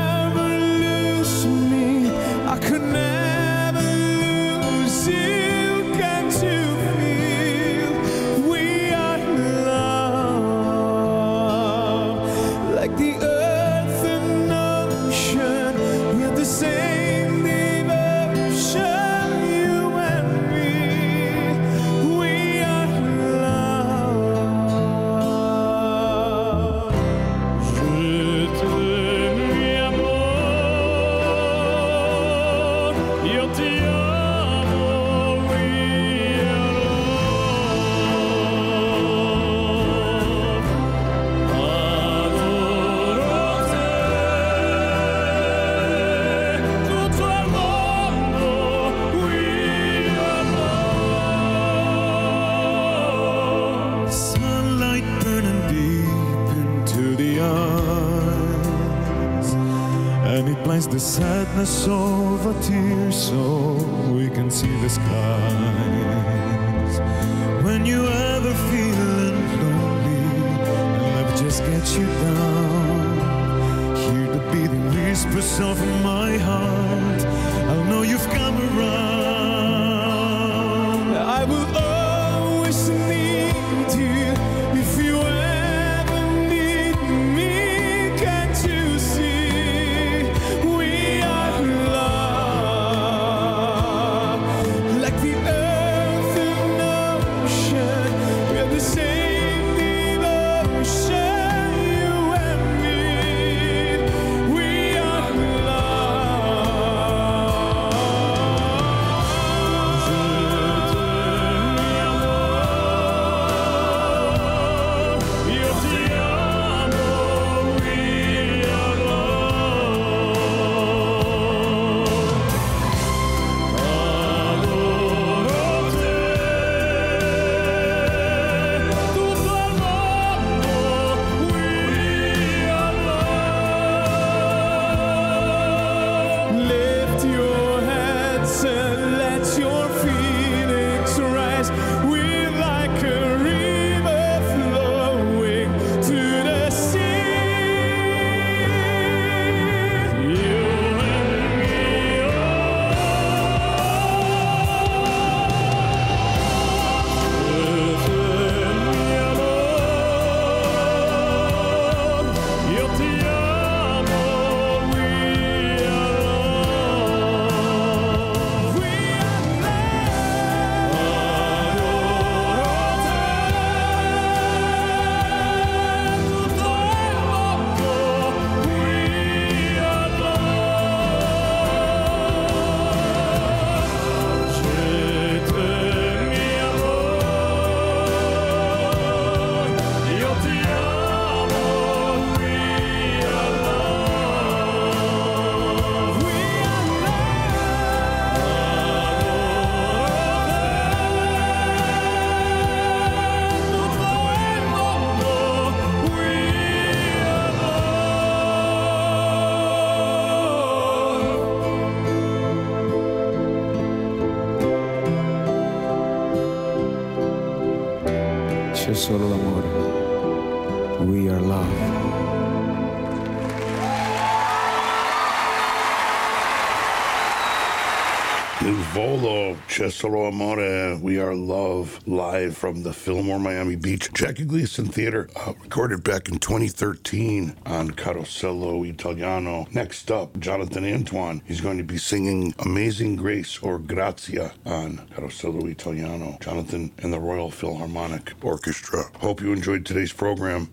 [229.74, 235.52] Cesaro Amore, We Are Love, live from the Fillmore Miami Beach Jackie Gleason Theater, uh,
[235.60, 239.66] recorded back in 2013 on Carosello Italiano.
[239.72, 241.42] Next up, Jonathan Antoine.
[241.44, 246.38] He's going to be singing Amazing Grace or Grazia on Carosello Italiano.
[246.40, 249.10] Jonathan and the Royal Philharmonic Orchestra.
[249.18, 250.68] Hope you enjoyed today's program.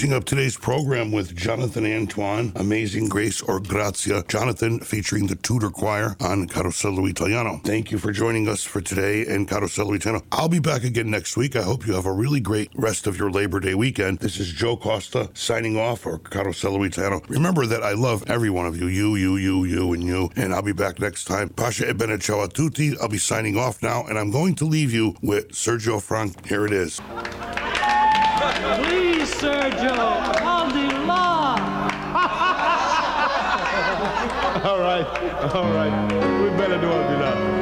[0.00, 4.22] Finishing up today's program with Jonathan Antoine, Amazing Grace or Grazia.
[4.28, 7.60] Jonathan featuring the Tudor Choir on Carosello Italiano.
[7.64, 10.24] Thank you for joining us for today in Carosello Italiano.
[10.32, 11.54] I'll be back again next week.
[11.54, 14.20] I hope you have a really great rest of your Labor Day weekend.
[14.20, 17.20] This is Joe Costa signing off for Carosello Italiano.
[17.28, 20.54] Remember that I love every one of you, you, you, you, you, and you, and
[20.54, 21.50] I'll be back next time.
[21.50, 22.96] Pasha e bene ciao a tutti.
[22.98, 26.40] I'll be signing off now, and I'm going to leave you with Sergio Franchi.
[26.48, 27.02] Here it is.
[28.60, 29.96] Please, Sergio,
[30.44, 31.54] on the law.
[34.64, 35.06] all right,
[35.54, 35.92] all right.
[36.42, 37.60] We better do all the law.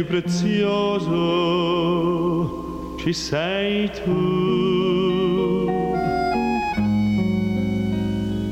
[0.00, 2.19] Più prezioso
[3.02, 5.68] ci sei tu.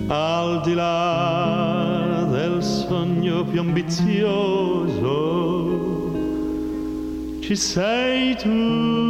[0.08, 5.16] Al di là del sogno più ambizioso
[7.40, 9.07] ci sei tu.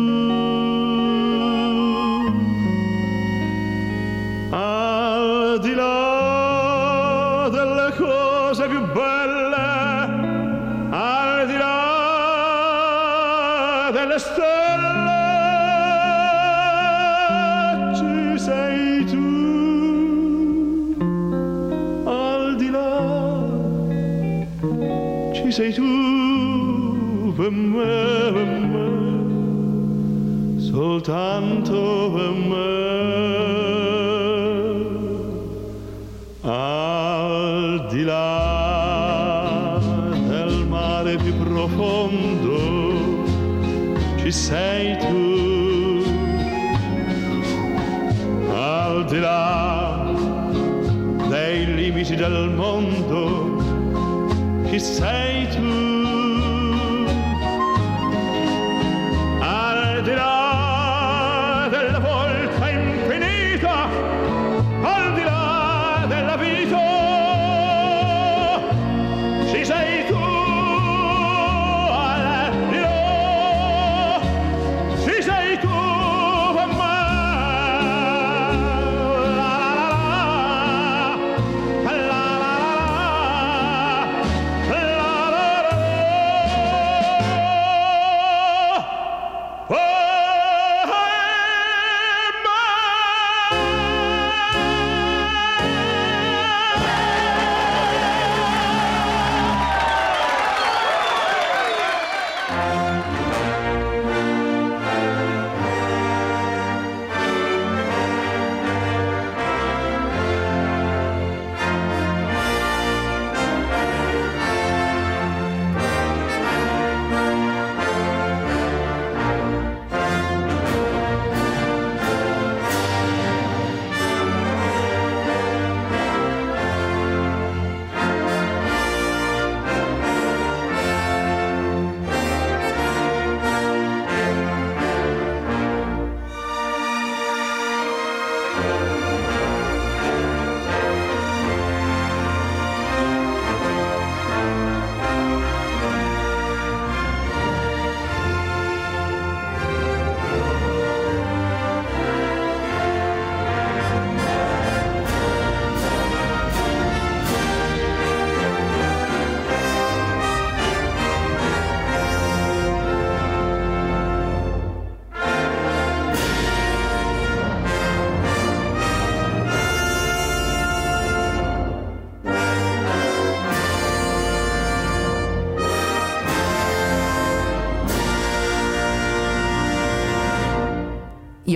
[44.28, 44.57] Ci sei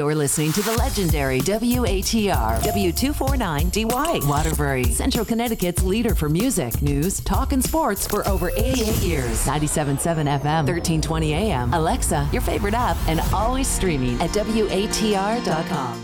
[0.02, 7.52] You're listening to the legendary WATR W249DY Waterbury, Central Connecticut's leader for music, news, talk,
[7.52, 9.46] and sports for over 88 years.
[9.46, 11.72] 97.7 FM, 1320 AM.
[11.72, 16.01] Alexa, your favorite app, and always streaming at WATR.com.